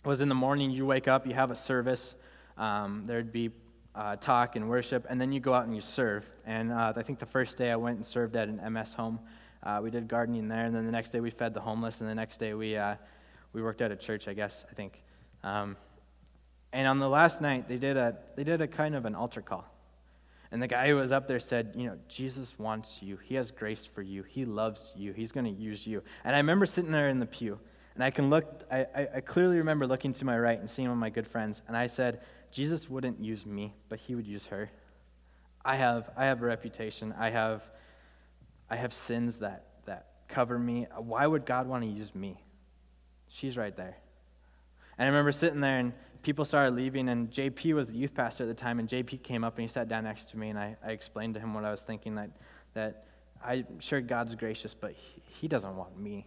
was 0.04 0.22
in 0.22 0.30
the 0.30 0.36
morning, 0.36 0.72
you 0.72 0.86
wake 0.86 1.08
up, 1.08 1.28
you 1.28 1.34
have 1.34 1.52
a 1.52 1.56
service. 1.56 2.16
Um, 2.58 3.04
there'd 3.06 3.32
be 3.32 3.52
uh, 3.98 4.16
talk 4.18 4.56
and 4.56 4.70
worship, 4.70 5.06
and 5.10 5.20
then 5.20 5.32
you 5.32 5.40
go 5.40 5.54
out 5.54 5.66
and 5.66 5.76
you 5.76 5.82
serve. 5.82 6.24
And 6.46 6.72
uh, 6.72 6.94
I 6.96 7.02
think 7.02 7.18
the 7.20 7.26
first 7.26 7.58
day 7.58 7.72
I 7.72 7.76
went 7.76 7.98
and 7.98 8.06
served 8.06 8.36
at 8.36 8.48
an 8.48 8.62
MS 8.72 8.94
home. 8.94 9.20
Uh, 9.64 9.80
we 9.82 9.90
did 9.90 10.08
gardening 10.08 10.48
there, 10.48 10.66
and 10.66 10.76
then 10.76 10.86
the 10.86 10.92
next 10.92 11.10
day 11.10 11.20
we 11.20 11.32
fed 11.32 11.54
the 11.54 11.60
homeless, 11.60 12.00
and 12.00 12.08
the 12.08 12.16
next 12.16 12.38
day 12.40 12.54
we, 12.54 12.78
uh, 12.78 12.96
we 13.54 13.62
worked 13.62 13.82
at 13.82 13.92
a 13.92 13.96
church, 13.96 14.28
I 14.28 14.34
guess, 14.34 14.64
I 14.70 14.76
think. 14.76 15.02
Um, 15.44 15.76
and 16.74 16.88
on 16.88 17.00
the 17.00 17.10
last 17.10 17.42
night, 17.42 17.68
they 17.68 17.78
did, 17.78 17.98
a, 17.98 18.16
they 18.36 18.44
did 18.44 18.62
a 18.62 18.68
kind 18.68 18.94
of 18.94 19.06
an 19.06 19.16
altar 19.16 19.42
call. 19.42 19.66
And 20.52 20.62
the 20.62 20.68
guy 20.68 20.90
who 20.90 20.96
was 20.96 21.12
up 21.12 21.28
there 21.28 21.40
said, 21.40 21.74
You 21.76 21.88
know, 21.88 21.98
Jesus 22.08 22.54
wants 22.58 23.00
you. 23.02 23.18
He 23.24 23.36
has 23.36 23.52
grace 23.52 23.86
for 23.94 24.04
you. 24.04 24.24
He 24.24 24.46
loves 24.46 24.94
you. 24.96 25.12
He's 25.12 25.32
going 25.32 25.46
to 25.46 25.62
use 25.62 25.86
you. 25.86 26.04
And 26.24 26.36
I 26.36 26.40
remember 26.40 26.66
sitting 26.66 26.92
there 26.92 27.10
in 27.10 27.20
the 27.20 27.26
pew, 27.26 27.60
and 27.96 28.04
I 28.04 28.12
can 28.12 28.30
look, 28.30 28.64
I, 28.72 28.86
I, 28.96 29.08
I 29.16 29.22
clearly 29.22 29.58
remember 29.58 29.88
looking 29.88 30.14
to 30.14 30.26
my 30.26 30.38
right 30.38 30.60
and 30.60 30.70
seeing 30.70 30.88
one 30.88 30.98
of 30.98 31.02
my 31.02 31.10
good 31.10 31.28
friends, 31.28 31.64
and 31.68 31.76
I 31.76 31.88
said, 31.88 32.22
Jesus 32.58 32.90
wouldn't 32.90 33.24
use 33.24 33.46
me, 33.46 33.72
but 33.88 34.00
he 34.00 34.16
would 34.16 34.26
use 34.26 34.48
her. 34.48 34.72
I 35.64 35.76
have, 35.76 36.10
I 36.18 36.26
have 36.26 36.42
a 36.42 36.46
reputation. 36.48 37.14
I 37.16 37.30
have, 37.30 37.62
I 38.68 38.76
have 38.76 38.94
sins 38.94 39.36
that, 39.36 39.68
that 39.86 40.08
cover 40.28 40.58
me. 40.58 40.88
Why 40.98 41.28
would 41.28 41.46
God 41.46 41.68
want 41.68 41.84
to 41.84 41.88
use 41.88 42.16
me? 42.16 42.42
She's 43.28 43.58
right 43.58 43.78
there. 43.78 43.96
And 44.98 45.06
I 45.06 45.06
remember 45.06 45.32
sitting 45.32 45.62
there 45.62 45.78
and 45.78 45.94
people 46.24 46.46
started 46.46 46.74
leaving, 46.74 47.10
and 47.10 47.30
JP 47.30 47.76
was 47.76 47.90
the 47.90 47.96
youth 47.96 48.16
pastor 48.16 48.46
at 48.46 48.48
the 48.48 48.56
time, 48.56 48.80
and 48.80 48.90
JP 48.90 49.22
came 49.22 49.44
up 49.44 49.56
and 49.60 49.62
he 49.62 49.68
sat 49.68 49.88
down 49.88 50.06
next 50.06 50.32
to 50.32 50.38
me, 50.40 50.50
and 50.50 50.58
I, 50.58 50.76
I 50.84 50.94
explained 50.94 51.36
to 51.36 51.40
him 51.40 51.54
what 51.54 51.64
I 51.64 51.70
was 51.70 51.84
thinking 51.84 52.16
that, 52.16 52.32
that 52.74 53.06
I'm 53.46 53.80
sure 53.80 54.02
God's 54.02 54.34
gracious, 54.34 54.74
but 54.74 54.94
he, 54.94 55.22
he 55.42 55.48
doesn't 55.48 55.76
want 55.76 55.96
me. 56.00 56.26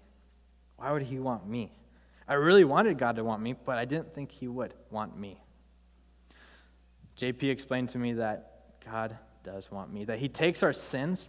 Why 0.76 0.92
would 0.92 1.02
he 1.02 1.18
want 1.18 1.48
me? 1.48 1.72
I 2.28 2.34
really 2.34 2.62
wanted 2.62 2.98
God 2.98 3.16
to 3.16 3.24
want 3.24 3.42
me, 3.42 3.56
but 3.64 3.78
I 3.78 3.84
didn't 3.84 4.14
think 4.14 4.30
he 4.30 4.46
would 4.46 4.74
want 4.92 5.18
me. 5.18 5.40
JP 7.20 7.50
explained 7.50 7.90
to 7.90 7.98
me 7.98 8.14
that 8.14 8.52
God 8.84 9.16
does 9.44 9.70
want 9.70 9.92
me, 9.92 10.04
that 10.06 10.18
He 10.18 10.28
takes 10.28 10.62
our 10.62 10.72
sins 10.72 11.28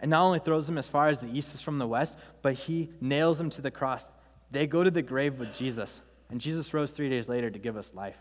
and 0.00 0.10
not 0.10 0.24
only 0.24 0.38
throws 0.38 0.66
them 0.66 0.78
as 0.78 0.86
far 0.86 1.08
as 1.08 1.20
the 1.20 1.28
east 1.28 1.54
is 1.54 1.60
from 1.60 1.78
the 1.78 1.86
west, 1.86 2.16
but 2.40 2.54
He 2.54 2.88
nails 3.02 3.36
them 3.36 3.50
to 3.50 3.60
the 3.60 3.70
cross. 3.70 4.08
They 4.50 4.66
go 4.66 4.82
to 4.82 4.90
the 4.90 5.02
grave 5.02 5.38
with 5.38 5.54
Jesus, 5.54 6.00
and 6.30 6.40
Jesus 6.40 6.72
rose 6.72 6.90
three 6.90 7.10
days 7.10 7.28
later 7.28 7.50
to 7.50 7.58
give 7.58 7.76
us 7.76 7.92
life. 7.94 8.16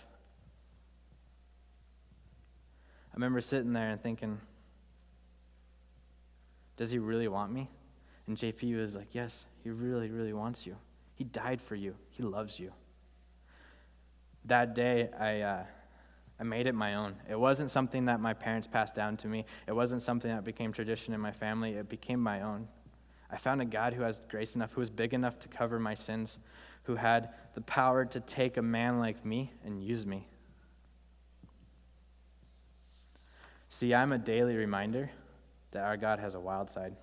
I 3.12 3.16
remember 3.16 3.40
sitting 3.40 3.72
there 3.72 3.90
and 3.90 4.02
thinking, 4.04 4.40
does 6.76 6.92
he 6.92 6.98
really 6.98 7.28
want 7.28 7.52
me? 7.52 7.70
And 8.28 8.38
JP 8.38 8.80
was 8.82 8.96
like, 8.96 9.10
yes, 9.12 9.46
he 9.64 9.70
really, 9.70 10.10
really 10.10 10.34
wants 10.34 10.66
you. 10.66 10.76
He 11.16 11.24
died 11.24 11.62
for 11.62 11.76
you. 11.76 11.96
He 12.12 12.24
loves 12.24 12.60
you. 12.60 12.72
That 14.46 14.76
day, 14.76 15.10
I, 15.20 15.42
uh, 15.42 15.64
I 16.40 16.44
made 16.44 16.68
it 16.68 16.74
my 16.74 16.96
own. 16.96 17.16
It 17.30 17.38
wasn't 17.38 17.70
something 17.70 18.06
that 18.06 18.22
my 18.22 18.34
parents 18.34 18.68
passed 18.68 18.96
down 18.96 19.18
to 19.18 19.28
me. 19.28 19.46
It 19.68 19.74
wasn't 19.74 20.02
something 20.02 20.32
that 20.32 20.46
became 20.46 20.72
tradition 20.72 21.14
in 21.14 21.20
my 21.20 21.32
family. 21.32 21.74
It 21.74 21.90
became 21.90 22.22
my 22.22 22.42
own. 22.42 22.68
I 23.30 23.38
found 23.38 23.62
a 23.62 23.66
God 23.66 23.94
who 23.94 24.04
has 24.04 24.22
grace 24.30 24.56
enough, 24.56 24.72
who 24.72 24.80
was 24.80 24.90
big 24.90 25.14
enough 25.14 25.38
to 25.40 25.48
cover 25.50 25.80
my 25.80 25.94
sins, 25.94 26.40
who 26.84 26.96
had 26.96 27.30
the 27.56 27.62
power 27.62 28.06
to 28.06 28.20
take 28.22 28.58
a 28.58 28.62
man 28.62 29.00
like 29.00 29.24
me 29.26 29.52
and 29.66 29.84
use 29.84 30.06
me. 30.06 30.28
See, 33.68 33.94
I'm 33.94 34.14
a 34.14 34.18
daily 34.18 34.56
reminder 34.56 35.12
that 35.72 35.84
our 35.84 35.98
God 35.98 36.20
has 36.20 36.34
a 36.34 36.40
wild 36.40 36.72
side. 36.72 36.96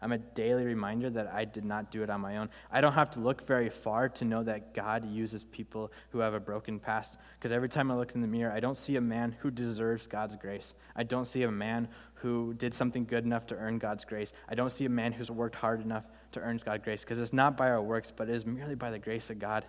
I'm 0.00 0.12
a 0.12 0.18
daily 0.18 0.64
reminder 0.64 1.10
that 1.10 1.26
I 1.34 1.44
did 1.44 1.64
not 1.64 1.90
do 1.90 2.02
it 2.02 2.10
on 2.10 2.20
my 2.20 2.36
own. 2.36 2.48
I 2.70 2.80
don't 2.80 2.92
have 2.92 3.10
to 3.12 3.20
look 3.20 3.46
very 3.46 3.68
far 3.68 4.08
to 4.10 4.24
know 4.24 4.44
that 4.44 4.72
God 4.72 5.04
uses 5.10 5.44
people 5.44 5.90
who 6.10 6.20
have 6.20 6.34
a 6.34 6.40
broken 6.40 6.78
past. 6.78 7.16
Because 7.38 7.50
every 7.50 7.68
time 7.68 7.90
I 7.90 7.96
look 7.96 8.14
in 8.14 8.20
the 8.20 8.28
mirror, 8.28 8.52
I 8.52 8.60
don't 8.60 8.76
see 8.76 8.96
a 8.96 9.00
man 9.00 9.34
who 9.40 9.50
deserves 9.50 10.06
God's 10.06 10.36
grace. 10.36 10.74
I 10.94 11.02
don't 11.02 11.24
see 11.24 11.42
a 11.42 11.50
man 11.50 11.88
who 12.14 12.54
did 12.54 12.72
something 12.72 13.04
good 13.04 13.24
enough 13.24 13.46
to 13.46 13.56
earn 13.56 13.78
God's 13.78 14.04
grace. 14.04 14.32
I 14.48 14.54
don't 14.54 14.70
see 14.70 14.84
a 14.84 14.90
man 14.90 15.12
who's 15.12 15.30
worked 15.30 15.56
hard 15.56 15.84
enough 15.84 16.04
to 16.32 16.40
earn 16.40 16.60
God's 16.64 16.84
grace. 16.84 17.00
Because 17.00 17.18
it's 17.18 17.32
not 17.32 17.56
by 17.56 17.68
our 17.68 17.82
works, 17.82 18.12
but 18.14 18.28
it 18.28 18.36
is 18.36 18.46
merely 18.46 18.76
by 18.76 18.90
the 18.90 18.98
grace 19.00 19.30
of 19.30 19.40
God 19.40 19.64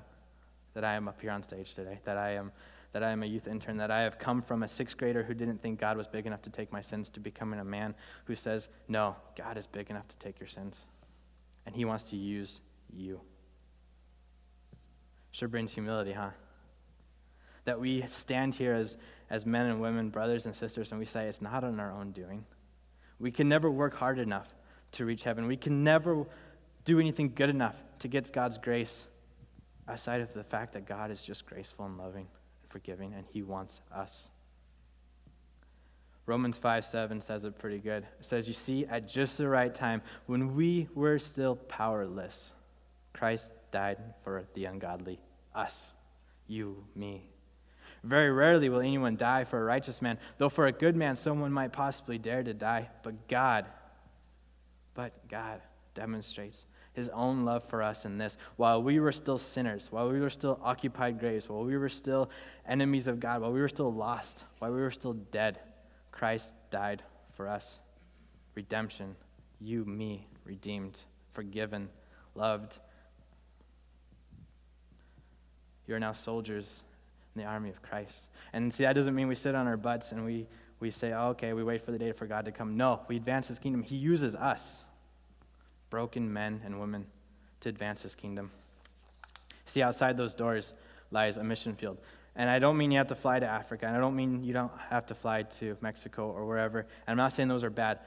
that 0.75 0.83
I 0.83 0.93
am 0.93 1.07
up 1.07 1.19
here 1.19 1.31
on 1.31 1.41
stage 1.41 1.73
today, 1.73 1.99
that 2.05 2.17
I 2.17 2.33
am 2.33 2.51
that 2.91 3.03
I 3.03 3.11
am 3.11 3.21
a 3.21 3.25
youth 3.25 3.47
intern, 3.47 3.77
that 3.77 3.91
I 3.91 4.01
have 4.01 4.17
come 4.17 4.41
from 4.41 4.63
a 4.63 4.67
sixth 4.67 4.97
grader 4.97 5.23
who 5.23 5.33
didn't 5.33 5.61
think 5.61 5.79
God 5.79 5.95
was 5.95 6.07
big 6.07 6.25
enough 6.25 6.41
to 6.43 6.49
take 6.49 6.71
my 6.71 6.81
sins 6.81 7.09
to 7.11 7.19
becoming 7.19 7.59
a 7.59 7.63
man 7.63 7.93
who 8.25 8.35
says, 8.35 8.67
No, 8.87 9.15
God 9.37 9.57
is 9.57 9.67
big 9.67 9.89
enough 9.89 10.07
to 10.07 10.17
take 10.17 10.39
your 10.39 10.49
sins. 10.49 10.79
And 11.65 11.75
he 11.75 11.85
wants 11.85 12.05
to 12.05 12.15
use 12.15 12.61
you. 12.91 13.21
Sure 15.31 15.47
brings 15.47 15.71
humility, 15.71 16.13
huh? 16.13 16.31
That 17.65 17.79
we 17.79 18.03
stand 18.07 18.55
here 18.55 18.73
as, 18.73 18.97
as 19.29 19.45
men 19.45 19.67
and 19.67 19.79
women, 19.79 20.09
brothers 20.09 20.47
and 20.47 20.55
sisters, 20.55 20.91
and 20.91 20.99
we 20.99 21.05
say, 21.05 21.27
It's 21.27 21.41
not 21.41 21.63
on 21.63 21.79
our 21.79 21.91
own 21.91 22.11
doing. 22.11 22.43
We 23.19 23.31
can 23.31 23.47
never 23.47 23.69
work 23.69 23.93
hard 23.93 24.17
enough 24.17 24.47
to 24.93 25.05
reach 25.05 25.21
heaven. 25.21 25.45
We 25.45 25.57
can 25.57 25.83
never 25.83 26.25
do 26.85 26.99
anything 26.99 27.33
good 27.35 27.49
enough 27.49 27.75
to 27.99 28.07
get 28.07 28.31
God's 28.33 28.57
grace 28.57 29.05
aside 29.87 30.21
of 30.21 30.33
the 30.33 30.43
fact 30.43 30.73
that 30.73 30.87
God 30.87 31.11
is 31.11 31.21
just 31.21 31.45
graceful 31.45 31.85
and 31.85 31.97
loving 31.97 32.27
forgiving, 32.69 33.13
and 33.13 33.25
He 33.31 33.41
wants 33.41 33.81
us. 33.93 34.29
Romans 36.25 36.57
5 36.57 36.85
7 36.85 37.21
says 37.21 37.43
it 37.43 37.57
pretty 37.57 37.79
good. 37.79 38.03
It 38.19 38.25
says, 38.25 38.47
You 38.47 38.53
see, 38.53 38.85
at 38.85 39.09
just 39.09 39.37
the 39.37 39.47
right 39.47 39.73
time, 39.73 40.01
when 40.27 40.55
we 40.55 40.87
were 40.93 41.17
still 41.17 41.55
powerless, 41.55 42.53
Christ 43.13 43.51
died 43.71 43.97
for 44.23 44.45
the 44.53 44.65
ungodly. 44.65 45.19
Us. 45.55 45.93
You, 46.47 46.83
me. 46.95 47.29
Very 48.03 48.31
rarely 48.31 48.69
will 48.69 48.79
anyone 48.79 49.17
die 49.17 49.43
for 49.43 49.59
a 49.59 49.63
righteous 49.63 50.01
man, 50.01 50.17
though 50.37 50.49
for 50.49 50.67
a 50.67 50.71
good 50.71 50.95
man 50.95 51.15
someone 51.15 51.51
might 51.51 51.73
possibly 51.73 52.17
dare 52.17 52.43
to 52.43 52.53
die. 52.53 52.89
But 53.03 53.27
God, 53.27 53.65
but 54.93 55.27
God 55.27 55.61
demonstrates 55.95 56.65
his 56.99 57.09
own 57.09 57.45
love 57.45 57.63
for 57.63 57.81
us 57.81 58.05
in 58.05 58.17
this. 58.17 58.37
While 58.57 58.83
we 58.83 58.99
were 58.99 59.11
still 59.11 59.37
sinners, 59.37 59.87
while 59.91 60.09
we 60.09 60.19
were 60.19 60.29
still 60.29 60.59
occupied 60.63 61.19
graves, 61.19 61.49
while 61.49 61.63
we 61.63 61.77
were 61.77 61.89
still 61.89 62.29
enemies 62.67 63.07
of 63.07 63.19
God, 63.19 63.41
while 63.41 63.51
we 63.51 63.61
were 63.61 63.69
still 63.69 63.91
lost, 63.91 64.43
while 64.59 64.71
we 64.71 64.79
were 64.79 64.91
still 64.91 65.13
dead, 65.13 65.59
Christ 66.11 66.53
died 66.69 67.01
for 67.33 67.47
us. 67.47 67.79
Redemption, 68.53 69.15
you, 69.59 69.85
me, 69.85 70.27
redeemed, 70.43 70.99
forgiven, 71.33 71.89
loved. 72.35 72.77
You 75.87 75.95
are 75.95 75.99
now 75.99 76.13
soldiers 76.13 76.83
in 77.35 77.41
the 77.41 77.47
army 77.47 77.69
of 77.69 77.81
Christ. 77.81 78.27
And 78.53 78.71
see, 78.73 78.83
that 78.83 78.93
doesn't 78.93 79.15
mean 79.15 79.27
we 79.27 79.35
sit 79.35 79.55
on 79.55 79.67
our 79.67 79.77
butts 79.77 80.11
and 80.11 80.25
we, 80.25 80.47
we 80.79 80.91
say, 80.91 81.13
oh, 81.13 81.29
okay, 81.29 81.53
we 81.53 81.63
wait 81.63 81.83
for 81.83 81.91
the 81.91 81.97
day 81.97 82.11
for 82.11 82.27
God 82.27 82.45
to 82.45 82.51
come. 82.51 82.77
No, 82.77 83.01
we 83.07 83.15
advance 83.15 83.47
his 83.47 83.57
kingdom. 83.57 83.81
He 83.81 83.95
uses 83.95 84.35
us 84.35 84.83
broken 85.89 86.31
men 86.31 86.61
and 86.65 86.79
women 86.79 87.05
to 87.61 87.69
advance 87.69 88.01
his 88.01 88.15
kingdom. 88.15 88.51
See, 89.65 89.81
outside 89.81 90.17
those 90.17 90.33
doors 90.33 90.73
lies 91.11 91.37
a 91.37 91.43
mission 91.43 91.75
field. 91.75 91.97
And 92.35 92.49
I 92.49 92.59
don't 92.59 92.77
mean 92.77 92.91
you 92.91 92.97
have 92.97 93.07
to 93.07 93.15
fly 93.15 93.39
to 93.39 93.45
Africa, 93.45 93.85
and 93.85 93.95
I 93.95 93.99
don't 93.99 94.15
mean 94.15 94.43
you 94.43 94.53
don't 94.53 94.71
have 94.89 95.05
to 95.07 95.15
fly 95.15 95.43
to 95.43 95.75
Mexico 95.81 96.29
or 96.29 96.45
wherever. 96.45 96.79
And 96.79 96.87
I'm 97.07 97.17
not 97.17 97.33
saying 97.33 97.49
those 97.49 97.63
are 97.63 97.69
bad, 97.69 97.99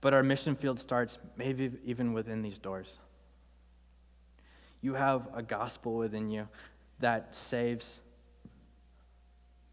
but 0.00 0.14
our 0.14 0.22
mission 0.22 0.54
field 0.54 0.80
starts 0.80 1.18
maybe 1.36 1.70
even 1.84 2.12
within 2.12 2.42
these 2.42 2.58
doors. 2.58 2.98
You 4.80 4.94
have 4.94 5.28
a 5.34 5.42
gospel 5.42 5.96
within 5.96 6.30
you 6.30 6.48
that 7.00 7.34
saves 7.34 8.00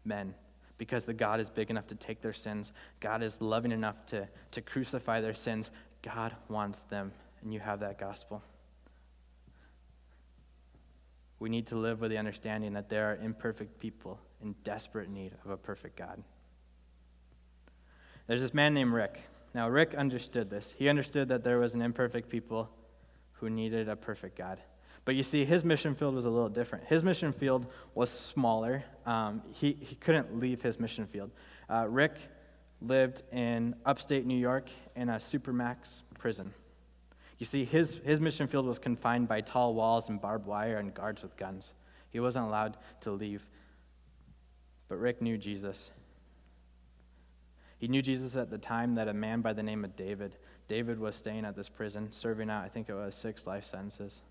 men 0.04 0.34
because 0.78 1.04
the 1.04 1.14
God 1.14 1.40
is 1.40 1.48
big 1.48 1.70
enough 1.70 1.86
to 1.88 1.94
take 1.94 2.20
their 2.20 2.32
sins. 2.32 2.72
God 3.00 3.22
is 3.22 3.40
loving 3.40 3.72
enough 3.72 4.04
to, 4.06 4.28
to 4.52 4.60
crucify 4.60 5.20
their 5.20 5.34
sins. 5.34 5.70
God 6.02 6.34
wants 6.48 6.80
them 6.90 7.12
and 7.42 7.52
you 7.52 7.60
have 7.60 7.80
that 7.80 7.98
gospel. 7.98 8.42
We 11.38 11.48
need 11.48 11.66
to 11.68 11.76
live 11.76 12.00
with 12.00 12.10
the 12.10 12.18
understanding 12.18 12.72
that 12.74 12.88
there 12.88 13.10
are 13.10 13.16
imperfect 13.16 13.78
people 13.78 14.18
in 14.42 14.54
desperate 14.64 15.10
need 15.10 15.32
of 15.44 15.50
a 15.50 15.56
perfect 15.56 15.96
God. 15.96 16.22
There's 18.26 18.40
this 18.40 18.54
man 18.54 18.74
named 18.74 18.92
Rick. 18.92 19.20
Now, 19.54 19.68
Rick 19.68 19.94
understood 19.94 20.50
this. 20.50 20.74
He 20.76 20.88
understood 20.88 21.28
that 21.28 21.44
there 21.44 21.58
was 21.58 21.74
an 21.74 21.82
imperfect 21.82 22.28
people 22.28 22.68
who 23.32 23.50
needed 23.50 23.88
a 23.88 23.96
perfect 23.96 24.36
God. 24.36 24.58
But 25.04 25.14
you 25.14 25.22
see, 25.22 25.44
his 25.44 25.62
mission 25.62 25.94
field 25.94 26.14
was 26.14 26.24
a 26.24 26.30
little 26.30 26.48
different. 26.48 26.84
His 26.86 27.04
mission 27.04 27.32
field 27.32 27.66
was 27.94 28.10
smaller. 28.10 28.82
Um, 29.06 29.42
he, 29.52 29.76
he 29.80 29.94
couldn't 29.94 30.40
leave 30.40 30.60
his 30.60 30.80
mission 30.80 31.06
field. 31.06 31.30
Uh, 31.70 31.86
Rick 31.88 32.16
lived 32.80 33.22
in 33.32 33.74
upstate 33.84 34.26
New 34.26 34.38
York 34.38 34.68
in 34.96 35.10
a 35.10 35.14
supermax 35.14 36.02
prison. 36.18 36.52
You 37.38 37.46
see, 37.46 37.64
his, 37.64 38.00
his 38.04 38.18
mission 38.18 38.46
field 38.46 38.66
was 38.66 38.78
confined 38.78 39.28
by 39.28 39.42
tall 39.42 39.74
walls 39.74 40.08
and 40.08 40.20
barbed 40.20 40.46
wire 40.46 40.78
and 40.78 40.94
guards 40.94 41.22
with 41.22 41.36
guns. 41.36 41.72
He 42.10 42.20
wasn't 42.20 42.46
allowed 42.46 42.78
to 43.02 43.10
leave. 43.10 43.46
But 44.88 44.96
Rick 44.96 45.20
knew 45.20 45.36
Jesus. 45.36 45.90
He 47.78 47.88
knew 47.88 48.00
Jesus 48.00 48.36
at 48.36 48.50
the 48.50 48.56
time 48.56 48.94
that 48.94 49.08
a 49.08 49.12
man 49.12 49.42
by 49.42 49.52
the 49.52 49.62
name 49.62 49.84
of 49.84 49.94
David, 49.96 50.36
David 50.66 50.98
was 50.98 51.14
staying 51.14 51.44
at 51.44 51.54
this 51.54 51.68
prison, 51.68 52.10
serving 52.10 52.48
out, 52.48 52.64
I 52.64 52.68
think 52.68 52.88
it 52.88 52.94
was 52.94 53.14
six 53.14 53.46
life 53.46 53.66
sentences. 53.66 54.22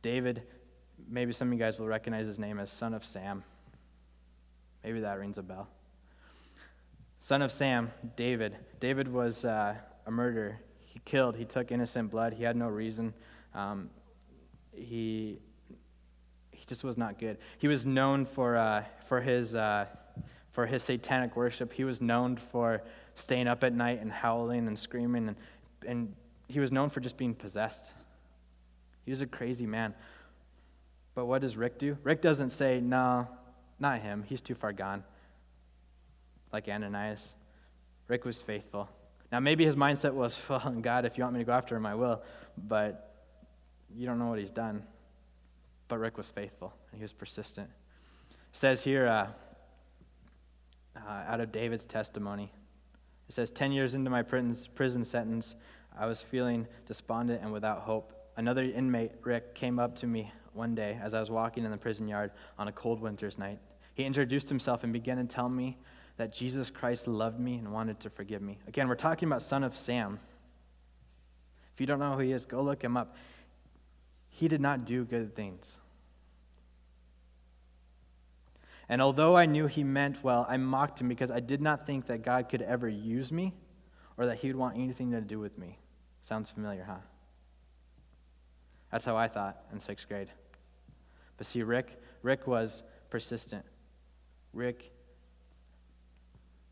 David, 0.00 0.42
maybe 1.08 1.32
some 1.32 1.48
of 1.48 1.52
you 1.52 1.58
guys 1.58 1.78
will 1.78 1.86
recognize 1.86 2.26
his 2.26 2.38
name 2.38 2.58
as 2.58 2.70
son 2.70 2.94
of 2.94 3.04
Sam. 3.04 3.44
Maybe 4.82 5.00
that 5.00 5.18
rings 5.18 5.36
a 5.36 5.42
bell. 5.42 5.68
Son 7.20 7.42
of 7.42 7.52
Sam, 7.52 7.92
David. 8.16 8.56
David 8.80 9.06
was 9.06 9.44
uh, 9.44 9.74
a 10.06 10.10
murderer 10.10 10.58
he 10.92 11.00
killed. 11.06 11.36
He 11.36 11.46
took 11.46 11.72
innocent 11.72 12.10
blood. 12.10 12.34
He 12.34 12.44
had 12.44 12.54
no 12.54 12.68
reason. 12.68 13.14
Um, 13.54 13.88
he 14.74 15.38
he 16.50 16.64
just 16.66 16.84
was 16.84 16.98
not 16.98 17.18
good. 17.18 17.38
He 17.58 17.66
was 17.66 17.86
known 17.86 18.26
for 18.26 18.56
uh, 18.56 18.84
for 19.08 19.22
his 19.22 19.54
uh, 19.54 19.86
for 20.50 20.66
his 20.66 20.82
satanic 20.82 21.34
worship. 21.34 21.72
He 21.72 21.84
was 21.84 22.02
known 22.02 22.36
for 22.36 22.82
staying 23.14 23.48
up 23.48 23.64
at 23.64 23.72
night 23.72 24.02
and 24.02 24.12
howling 24.12 24.66
and 24.66 24.78
screaming, 24.78 25.28
and 25.28 25.36
and 25.86 26.14
he 26.46 26.60
was 26.60 26.70
known 26.70 26.90
for 26.90 27.00
just 27.00 27.16
being 27.16 27.34
possessed. 27.34 27.90
He 29.06 29.10
was 29.10 29.22
a 29.22 29.26
crazy 29.26 29.66
man. 29.66 29.94
But 31.14 31.24
what 31.24 31.40
does 31.40 31.56
Rick 31.56 31.78
do? 31.78 31.96
Rick 32.02 32.20
doesn't 32.20 32.50
say, 32.50 32.80
"No, 32.80 33.26
not 33.78 34.00
him. 34.00 34.24
He's 34.28 34.42
too 34.42 34.54
far 34.54 34.74
gone." 34.74 35.04
Like 36.52 36.68
Ananias, 36.68 37.34
Rick 38.08 38.26
was 38.26 38.42
faithful. 38.42 38.90
Now, 39.32 39.40
maybe 39.40 39.64
his 39.64 39.74
mindset 39.74 40.12
was, 40.12 40.38
well, 40.48 40.76
God, 40.80 41.06
if 41.06 41.16
you 41.16 41.24
want 41.24 41.34
me 41.34 41.40
to 41.40 41.46
go 41.46 41.52
after 41.52 41.74
him, 41.74 41.86
I 41.86 41.94
will. 41.94 42.22
But 42.68 43.14
you 43.96 44.06
don't 44.06 44.18
know 44.18 44.28
what 44.28 44.38
he's 44.38 44.50
done. 44.50 44.84
But 45.88 45.98
Rick 45.98 46.18
was 46.18 46.28
faithful, 46.28 46.72
and 46.90 46.98
he 46.98 47.02
was 47.02 47.12
persistent. 47.12 47.68
It 48.30 48.36
says 48.52 48.82
here, 48.82 49.08
uh, 49.08 49.28
uh, 50.96 51.24
out 51.26 51.40
of 51.40 51.50
David's 51.50 51.86
testimony, 51.86 52.52
it 53.28 53.34
says, 53.34 53.50
10 53.50 53.72
years 53.72 53.94
into 53.94 54.10
my 54.10 54.22
prison 54.22 55.04
sentence, 55.04 55.54
I 55.98 56.06
was 56.06 56.20
feeling 56.20 56.66
despondent 56.86 57.42
and 57.42 57.52
without 57.52 57.80
hope. 57.80 58.12
Another 58.36 58.62
inmate, 58.62 59.12
Rick, 59.22 59.54
came 59.54 59.78
up 59.78 59.94
to 59.96 60.06
me 60.06 60.30
one 60.52 60.74
day 60.74 60.98
as 61.02 61.14
I 61.14 61.20
was 61.20 61.30
walking 61.30 61.64
in 61.64 61.70
the 61.70 61.76
prison 61.76 62.06
yard 62.06 62.32
on 62.58 62.68
a 62.68 62.72
cold 62.72 63.00
winter's 63.00 63.38
night. 63.38 63.58
He 63.94 64.04
introduced 64.04 64.48
himself 64.48 64.84
and 64.84 64.92
began 64.92 65.16
to 65.16 65.24
tell 65.24 65.48
me 65.48 65.78
that 66.22 66.32
Jesus 66.32 66.70
Christ 66.70 67.08
loved 67.08 67.40
me 67.40 67.56
and 67.56 67.72
wanted 67.72 67.98
to 67.98 68.08
forgive 68.08 68.42
me. 68.42 68.56
Again, 68.68 68.86
we're 68.86 68.94
talking 68.94 69.26
about 69.26 69.42
son 69.42 69.64
of 69.64 69.76
Sam. 69.76 70.20
If 71.74 71.80
you 71.80 71.86
don't 71.86 71.98
know 71.98 72.12
who 72.12 72.20
he 72.20 72.30
is, 72.30 72.46
go 72.46 72.62
look 72.62 72.80
him 72.80 72.96
up. 72.96 73.16
He 74.28 74.46
did 74.46 74.60
not 74.60 74.84
do 74.84 75.04
good 75.04 75.34
things. 75.34 75.76
And 78.88 79.02
although 79.02 79.36
I 79.36 79.46
knew 79.46 79.66
he 79.66 79.82
meant 79.82 80.22
well, 80.22 80.46
I 80.48 80.58
mocked 80.58 81.00
him 81.00 81.08
because 81.08 81.32
I 81.32 81.40
did 81.40 81.60
not 81.60 81.88
think 81.88 82.06
that 82.06 82.22
God 82.22 82.48
could 82.48 82.62
ever 82.62 82.88
use 82.88 83.32
me 83.32 83.52
or 84.16 84.26
that 84.26 84.38
he 84.38 84.46
would 84.46 84.54
want 84.54 84.76
anything 84.76 85.10
to 85.10 85.20
do 85.20 85.40
with 85.40 85.58
me. 85.58 85.76
Sounds 86.20 86.50
familiar, 86.50 86.84
huh? 86.84 87.02
That's 88.92 89.04
how 89.04 89.16
I 89.16 89.26
thought 89.26 89.60
in 89.72 89.80
sixth 89.80 90.06
grade. 90.06 90.28
But 91.36 91.48
see, 91.48 91.64
Rick, 91.64 92.00
Rick 92.22 92.46
was 92.46 92.84
persistent. 93.10 93.64
Rick 94.52 94.92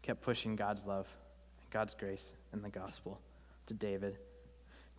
kept 0.03 0.23
pushing 0.23 0.57
God's 0.57 0.85
love, 0.85 1.07
God's 1.71 1.95
grace, 1.95 2.33
and 2.53 2.63
the 2.63 2.69
gospel 2.69 3.21
to 3.67 3.75
David. 3.75 4.19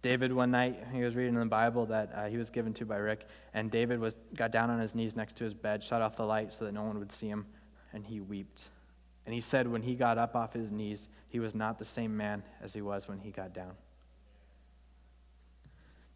David, 0.01 0.33
one 0.33 0.49
night, 0.49 0.83
he 0.91 1.01
was 1.01 1.15
reading 1.15 1.35
in 1.35 1.39
the 1.39 1.45
Bible 1.45 1.85
that 1.85 2.11
uh, 2.15 2.25
he 2.25 2.37
was 2.37 2.49
given 2.49 2.73
to 2.73 2.85
by 2.85 2.97
Rick, 2.97 3.27
and 3.53 3.69
David 3.69 3.99
was, 3.99 4.15
got 4.35 4.51
down 4.51 4.69
on 4.71 4.79
his 4.79 4.95
knees 4.95 5.15
next 5.15 5.35
to 5.37 5.43
his 5.43 5.53
bed, 5.53 5.83
shut 5.83 6.01
off 6.01 6.15
the 6.15 6.25
light 6.25 6.51
so 6.51 6.65
that 6.65 6.71
no 6.71 6.83
one 6.83 6.97
would 6.97 7.11
see 7.11 7.27
him, 7.27 7.45
and 7.93 8.03
he 8.05 8.19
wept. 8.19 8.63
And 9.25 9.33
he 9.35 9.41
said 9.41 9.67
when 9.67 9.83
he 9.83 9.93
got 9.93 10.17
up 10.17 10.35
off 10.35 10.53
his 10.53 10.71
knees, 10.71 11.07
he 11.29 11.39
was 11.39 11.53
not 11.53 11.77
the 11.77 11.85
same 11.85 12.17
man 12.17 12.41
as 12.63 12.73
he 12.73 12.81
was 12.81 13.07
when 13.07 13.19
he 13.19 13.29
got 13.29 13.53
down. 13.53 13.73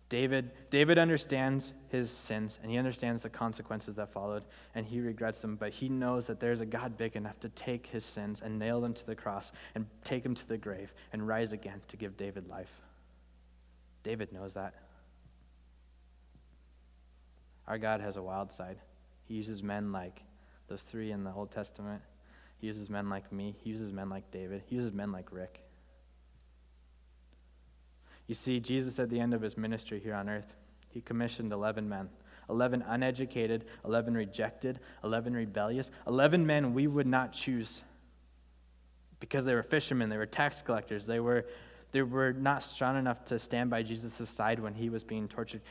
David, 0.08 0.52
David 0.70 1.00
understands 1.00 1.74
his 1.90 2.12
sins 2.12 2.60
and 2.62 2.72
he 2.72 2.78
understands 2.78 3.24
the 3.24 3.30
consequences 3.30 3.96
that 3.96 4.14
followed 4.14 4.44
and 4.76 4.86
he 4.86 5.00
regrets 5.00 5.40
them, 5.42 5.56
but 5.56 5.72
he 5.72 5.90
knows 5.90 6.28
that 6.28 6.40
there's 6.40 6.62
a 6.62 6.66
God 6.66 6.96
big 6.96 7.16
enough 7.16 7.40
to 7.40 7.50
take 7.50 7.88
his 7.88 8.06
sins 8.06 8.42
and 8.42 8.60
nail 8.60 8.80
them 8.80 8.94
to 8.94 9.06
the 9.06 9.16
cross 9.16 9.52
and 9.74 9.88
take 10.04 10.24
him 10.24 10.36
to 10.36 10.48
the 10.48 10.58
grave 10.58 10.94
and 11.12 11.28
rise 11.28 11.54
again 11.54 11.82
to 11.88 11.98
give 11.98 12.18
David 12.18 12.48
life. 12.48 12.70
David 14.04 14.32
knows 14.32 14.54
that. 14.54 14.76
Our 17.68 17.80
God 17.80 18.00
has 18.02 18.16
a 18.18 18.22
wild 18.22 18.52
side. 18.52 18.78
He 19.28 19.34
uses 19.34 19.64
men 19.64 19.92
like 19.92 20.22
those 20.68 20.84
three 20.84 21.12
in 21.12 21.24
the 21.24 21.34
Old 21.34 21.50
Testament. 21.50 22.04
He 22.60 22.68
uses 22.68 22.92
men 22.92 23.10
like 23.10 23.32
me. 23.32 23.56
He 23.64 23.72
uses 23.72 23.92
men 23.92 24.10
like 24.10 24.30
David. 24.30 24.62
He 24.68 24.76
uses 24.76 24.92
men 24.92 25.12
like 25.12 25.32
Rick. 25.32 25.65
You 28.28 28.36
see, 28.36 28.60
Jesus 28.60 29.00
at 29.00 29.10
the 29.10 29.20
end 29.20 29.34
of 29.34 29.42
his 29.42 29.58
ministry 29.58 30.00
here 30.00 30.16
on 30.16 30.30
earth, 30.30 30.54
he 30.90 31.02
commissioned 31.02 31.52
11 31.52 31.88
men 31.88 32.10
11 32.50 32.84
uneducated, 32.88 33.66
11 33.86 34.16
rejected, 34.16 34.80
11 35.04 35.34
rebellious, 35.34 35.90
11 36.08 36.46
men 36.46 36.74
we 36.74 36.88
would 36.88 37.08
not 37.08 37.34
choose 37.34 37.82
because 39.20 39.46
they 39.46 39.56
were 39.56 39.64
fishermen, 39.64 40.10
they 40.10 40.18
were 40.18 40.26
tax 40.26 40.62
collectors, 40.62 41.06
they 41.06 41.20
were, 41.20 41.46
they 41.92 42.02
were 42.02 42.34
not 42.34 42.62
strong 42.62 42.98
enough 42.98 43.26
to 43.26 43.40
stand 43.40 43.70
by 43.70 43.82
Jesus' 43.82 44.30
side 44.30 44.60
when 44.60 44.74
he 44.74 44.90
was 44.90 45.04
being 45.04 45.28
tortured. 45.28 45.62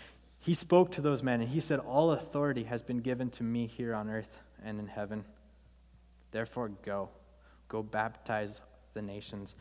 He 0.41 0.55
spoke 0.55 0.91
to 0.93 1.01
those 1.01 1.23
men 1.23 1.41
and 1.41 1.49
he 1.49 1.61
said, 1.61 1.79
All 1.79 2.13
authority 2.13 2.65
has 2.65 2.83
been 2.83 2.99
given 2.99 3.31
to 3.31 3.43
me 3.43 3.67
here 3.67 3.95
on 3.95 4.11
earth 4.11 4.41
and 4.65 4.79
in 4.79 4.87
heaven. 4.87 5.25
Therefore, 6.33 6.71
go. 6.85 7.09
Go 7.69 7.83
baptize 7.83 8.61
the 8.95 9.03
nations 9.03 9.55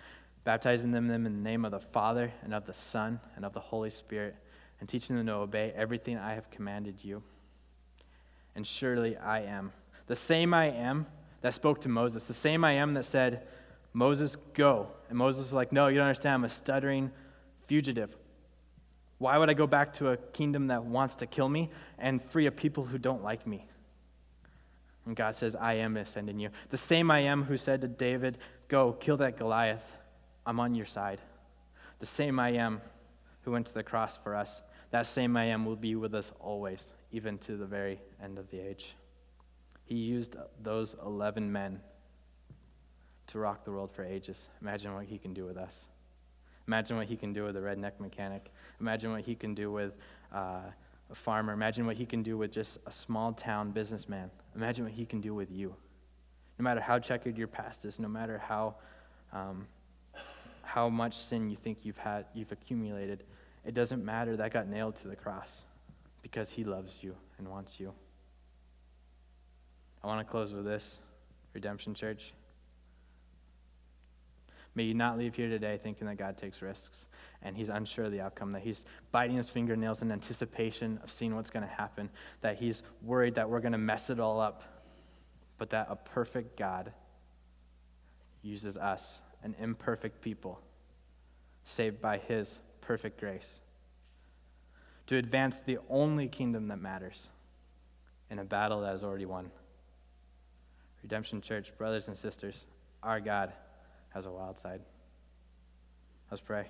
baptizing 0.44 0.92
them 0.92 1.10
in 1.10 1.24
the 1.24 1.30
name 1.30 1.66
of 1.66 1.72
the 1.72 1.80
Father 1.80 2.32
and 2.44 2.54
of 2.54 2.66
the 2.66 2.74
Son 2.74 3.20
and 3.36 3.46
of 3.46 3.54
the 3.54 3.60
Holy 3.60 3.90
Spirit, 3.90 4.36
and 4.80 4.90
teaching 4.90 5.16
them 5.16 5.26
to 5.28 5.34
obey 5.34 5.72
everything 5.76 6.18
I 6.18 6.34
have 6.34 6.50
commanded 6.52 6.96
you. 7.02 7.24
And 8.56 8.68
surely 8.68 9.18
I 9.18 9.42
am. 9.42 9.72
The 10.08 10.16
same 10.16 10.54
I 10.54 10.72
am 10.72 11.06
that 11.42 11.54
spoke 11.54 11.82
to 11.82 11.90
Moses, 11.90 12.26
the 12.26 12.34
same 12.34 12.64
I 12.64 12.74
am 12.74 12.94
that 12.96 13.06
said, 13.06 13.48
Moses, 13.94 14.36
go. 14.54 14.88
And 15.10 15.18
Moses 15.18 15.44
was 15.44 15.54
like, 15.54 15.72
No, 15.72 15.88
you 15.88 15.98
don't 15.98 16.08
understand. 16.08 16.36
I'm 16.36 16.44
a 16.46 16.50
stuttering 16.50 17.12
fugitive. 17.68 18.16
Why 19.20 19.38
would 19.38 19.50
I 19.50 19.54
go 19.54 19.68
back 19.68 19.94
to 19.94 20.10
a 20.10 20.18
kingdom 20.18 20.68
that 20.68 20.84
wants 20.84 21.16
to 21.16 21.26
kill 21.26 21.48
me 21.48 21.70
and 21.98 22.22
free 22.22 22.48
a 22.48 22.52
people 22.52 22.84
who 22.84 22.98
don't 22.98 23.24
like 23.24 23.48
me? 23.48 23.66
And 25.06 25.16
God 25.16 25.36
says, 25.36 25.56
I 25.56 25.76
am 25.76 25.98
sending 26.06 26.40
you. 26.40 26.50
The 26.70 26.78
same 26.78 27.12
I 27.12 27.20
am 27.20 27.44
who 27.44 27.58
said 27.58 27.82
to 27.82 27.88
David, 27.88 28.38
Go, 28.68 28.94
kill 28.94 29.18
that 29.18 29.38
Goliath. 29.38 29.84
I'm 30.46 30.60
on 30.60 30.76
your 30.76 30.86
side. 30.86 31.20
The 32.00 32.06
same 32.06 32.40
I 32.40 32.50
am 32.50 32.82
who 33.42 33.52
went 33.52 33.68
to 33.68 33.74
the 33.74 33.84
cross 33.84 34.18
for 34.18 34.36
us, 34.36 34.62
that 34.92 35.08
same 35.08 35.36
I 35.36 35.46
am 35.46 35.66
will 35.66 35.76
be 35.76 35.96
with 35.96 36.14
us 36.14 36.32
always, 36.40 36.94
even 37.12 37.38
to 37.40 37.58
the 37.58 37.66
very 37.66 38.00
end 38.24 38.38
of 38.38 38.50
the 38.52 38.60
age. 38.60 38.96
He 39.86 39.96
used 39.96 40.36
those 40.62 40.96
11 41.06 41.52
men 41.52 41.80
to 43.28 43.40
rock 43.40 43.66
the 43.66 43.72
world 43.72 43.92
for 43.92 44.04
ages. 44.04 44.50
Imagine 44.62 44.94
what 44.94 45.06
he 45.06 45.18
can 45.18 45.34
do 45.34 45.46
with 45.46 45.58
us. 45.58 45.86
Imagine 46.68 46.98
what 46.98 47.08
he 47.08 47.18
can 47.18 47.34
do 47.34 47.44
with 47.44 47.58
a 47.58 47.60
redneck 47.60 48.00
mechanic. 48.00 48.52
Imagine 48.80 49.12
what 49.12 49.22
he 49.22 49.36
can 49.36 49.54
do 49.54 49.72
with 49.72 49.94
uh, 50.34 50.62
a 51.12 51.16
farmer. 51.16 51.52
Imagine 51.52 51.86
what 51.86 51.98
he 51.98 52.06
can 52.06 52.24
do 52.24 52.38
with 52.38 52.52
just 52.52 52.78
a 52.86 52.92
small 52.92 53.34
town 53.34 53.72
businessman. 53.72 54.32
Imagine 54.56 54.86
what 54.86 54.94
he 54.94 55.06
can 55.06 55.20
do 55.20 55.34
with 55.34 55.52
you. 55.52 55.76
No 56.60 56.64
matter 56.64 56.80
how 56.80 57.00
checkered 57.00 57.38
your 57.38 57.48
past 57.48 57.84
is, 57.84 58.00
no 58.00 58.08
matter 58.08 58.38
how 58.38 58.76
um, 59.34 59.68
how 60.74 60.90
much 60.90 61.16
sin 61.16 61.50
you 61.50 61.58
think 61.64 61.80
you've 61.84 61.98
had 61.98 62.26
you've 62.34 62.52
accumulated 62.52 63.24
it 63.66 63.74
doesn't 63.74 64.04
matter. 64.04 64.36
That 64.36 64.52
got 64.52 64.68
nailed 64.68 64.96
to 64.98 65.08
the 65.08 65.16
cross 65.16 65.64
because 66.22 66.50
he 66.50 66.64
loves 66.64 66.92
you 67.02 67.16
and 67.38 67.48
wants 67.48 67.80
you. 67.80 67.94
I 70.04 70.08
want 70.08 70.26
to 70.26 70.30
close 70.30 70.54
with 70.54 70.66
this 70.66 70.98
redemption 71.54 71.94
church. 71.94 72.34
May 74.76 74.84
you 74.84 74.94
not 74.94 75.18
leave 75.18 75.36
here 75.36 75.50
today 75.50 75.80
thinking 75.82 76.08
that 76.08 76.18
god 76.18 76.36
takes 76.36 76.62
risks 76.62 77.06
and 77.44 77.56
he's 77.56 77.70
unsure 77.70 78.06
of 78.06 78.12
the 78.12 78.22
outcome 78.22 78.52
that 78.54 78.64
he's 78.64 78.86
biting 79.12 79.38
his 79.38 79.48
fingernails 79.48 80.02
in 80.02 80.12
anticipation 80.12 81.00
of 81.04 81.12
seeing 81.12 81.36
what's 81.36 81.52
going 81.52 81.62
to 81.62 81.72
happen 81.72 82.10
that 82.42 82.58
he's 82.58 82.82
worried 83.04 83.36
that 83.36 83.48
we're 83.48 83.60
going 83.60 83.74
to 83.74 83.78
mess 83.78 84.10
it 84.10 84.20
all 84.20 84.40
up 84.40 84.64
but 85.60 85.70
that 85.70 85.86
a 85.92 85.96
perfect 85.96 86.58
god 86.58 86.92
uses 88.42 88.76
us 88.76 89.22
an 89.44 89.56
imperfect 89.60 90.22
people 90.22 90.60
saved 91.66 92.02
by 92.02 92.18
his 92.18 92.60
perfect 92.82 93.20
grace 93.20 93.60
to 95.08 95.18
advance 95.18 95.58
the 95.66 95.78
only 95.90 96.28
kingdom 96.28 96.68
that 96.70 96.80
matters 96.80 97.28
in 98.30 98.40
a 98.40 98.44
battle 98.44 98.82
that 98.82 98.96
is 98.96 99.04
already 99.04 99.26
won. 99.26 99.52
Redemption 101.02 101.42
Church, 101.42 101.72
brothers 101.78 102.08
and 102.08 102.18
sisters, 102.18 102.66
our 103.04 103.20
God 103.20 103.52
has 104.10 104.26
a 104.26 104.32
wild 104.32 104.58
side. 104.58 104.82
Let's 106.32 106.42
pray. 106.42 106.68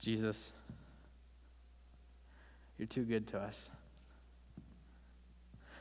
Jesus, 0.00 0.52
you're 2.78 2.88
too 2.88 3.04
good 3.04 3.26
to 3.28 3.38
us. 3.38 3.68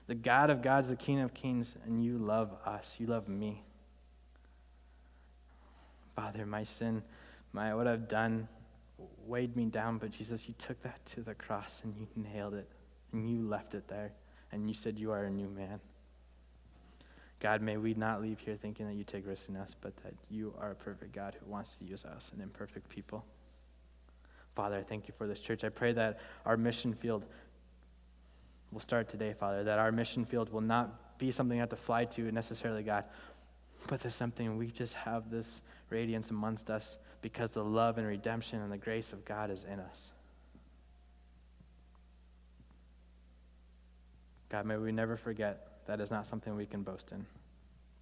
The 0.10 0.16
God 0.16 0.50
of 0.50 0.64
gods, 0.64 0.88
the 0.88 0.96
King 0.96 1.20
of 1.20 1.36
kings, 1.36 1.76
and 1.86 2.04
you 2.04 2.18
love 2.18 2.50
us. 2.66 2.96
You 2.98 3.06
love 3.06 3.30
me. 3.30 3.62
Father, 6.16 6.48
my 6.48 6.64
sin, 6.64 7.04
my 7.54 7.76
what 7.76 7.86
I've 7.86 8.08
done 8.08 8.48
weighed 9.28 9.56
me 9.56 9.66
down, 9.66 10.00
but 10.00 10.10
Jesus, 10.10 10.48
you 10.48 10.56
took 10.58 10.82
that 10.82 11.06
to 11.14 11.22
the 11.22 11.36
cross 11.36 11.82
and 11.84 11.96
you 11.96 12.08
nailed 12.16 12.56
it 12.56 12.68
and 13.14 13.30
you 13.30 13.48
left 13.48 13.76
it 13.76 13.88
there 13.88 14.12
and 14.52 14.68
you 14.68 14.74
said 14.74 14.98
you 14.98 15.12
are 15.12 15.26
a 15.26 15.30
new 15.30 15.48
man. 15.48 15.80
God, 17.40 17.62
may 17.62 17.78
we 17.78 17.94
not 17.94 18.20
leave 18.20 18.40
here 18.40 18.58
thinking 18.60 18.88
that 18.88 18.96
you 18.96 19.04
take 19.04 19.28
risks 19.28 19.48
in 19.48 19.56
us, 19.56 19.76
but 19.80 19.96
that 19.98 20.16
you 20.28 20.56
are 20.60 20.72
a 20.72 20.76
perfect 20.76 21.14
God 21.14 21.36
who 21.40 21.52
wants 21.52 21.76
to 21.76 21.86
use 21.86 22.04
us, 22.04 22.32
an 22.36 22.42
imperfect 22.42 22.90
people. 22.90 23.24
Father, 24.56 24.78
I 24.78 24.84
thank 24.84 25.08
you 25.08 25.14
for 25.20 25.28
this 25.28 25.40
church. 25.40 25.64
I 25.64 25.70
pray 25.70 25.94
that 25.94 26.20
our 26.48 26.58
mission 26.58 26.96
field 26.96 27.26
will 28.72 28.80
start 28.80 29.10
today, 29.10 29.34
Father, 29.34 29.64
that 29.64 29.80
our 29.80 29.92
mission 29.92 30.26
field 30.26 30.52
will 30.52 30.62
not 30.62 31.18
be 31.18 31.32
something 31.32 31.58
you 31.58 31.62
have 31.62 31.70
to 31.70 31.76
fly 31.76 32.06
to 32.06 32.32
necessarily, 32.32 32.84
God, 32.84 33.04
but 33.88 34.02
there's 34.02 34.16
something 34.16 34.58
we 34.58 34.68
just 34.68 34.94
have 34.94 35.30
this 35.30 35.62
radiance 35.90 36.30
amongst 36.30 36.70
us 36.70 36.98
because 37.22 37.52
the 37.52 37.64
love 37.64 37.98
and 37.98 38.08
redemption 38.08 38.62
and 38.62 38.72
the 38.72 38.78
grace 38.78 39.12
of 39.12 39.26
God 39.26 39.52
is 39.52 39.66
in 39.66 39.80
us. 39.80 40.12
God, 44.50 44.66
may 44.66 44.78
we 44.78 44.92
never 44.92 45.18
forget 45.18 45.86
that 45.86 46.00
is 46.00 46.10
not 46.10 46.26
something 46.26 46.56
we 46.56 46.66
can 46.66 46.82
boast 46.82 47.12
in, 47.12 47.26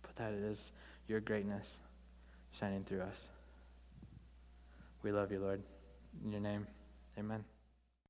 but 0.02 0.16
that 0.16 0.34
it 0.34 0.44
is 0.44 0.72
your 1.08 1.20
greatness 1.20 1.78
shining 2.60 2.84
through 2.84 3.02
us. 3.02 3.28
We 5.04 5.12
love 5.12 5.32
you, 5.32 5.40
Lord. 5.40 5.62
In 6.24 6.32
your 6.32 6.42
name, 6.42 6.68
amen. 7.18 7.44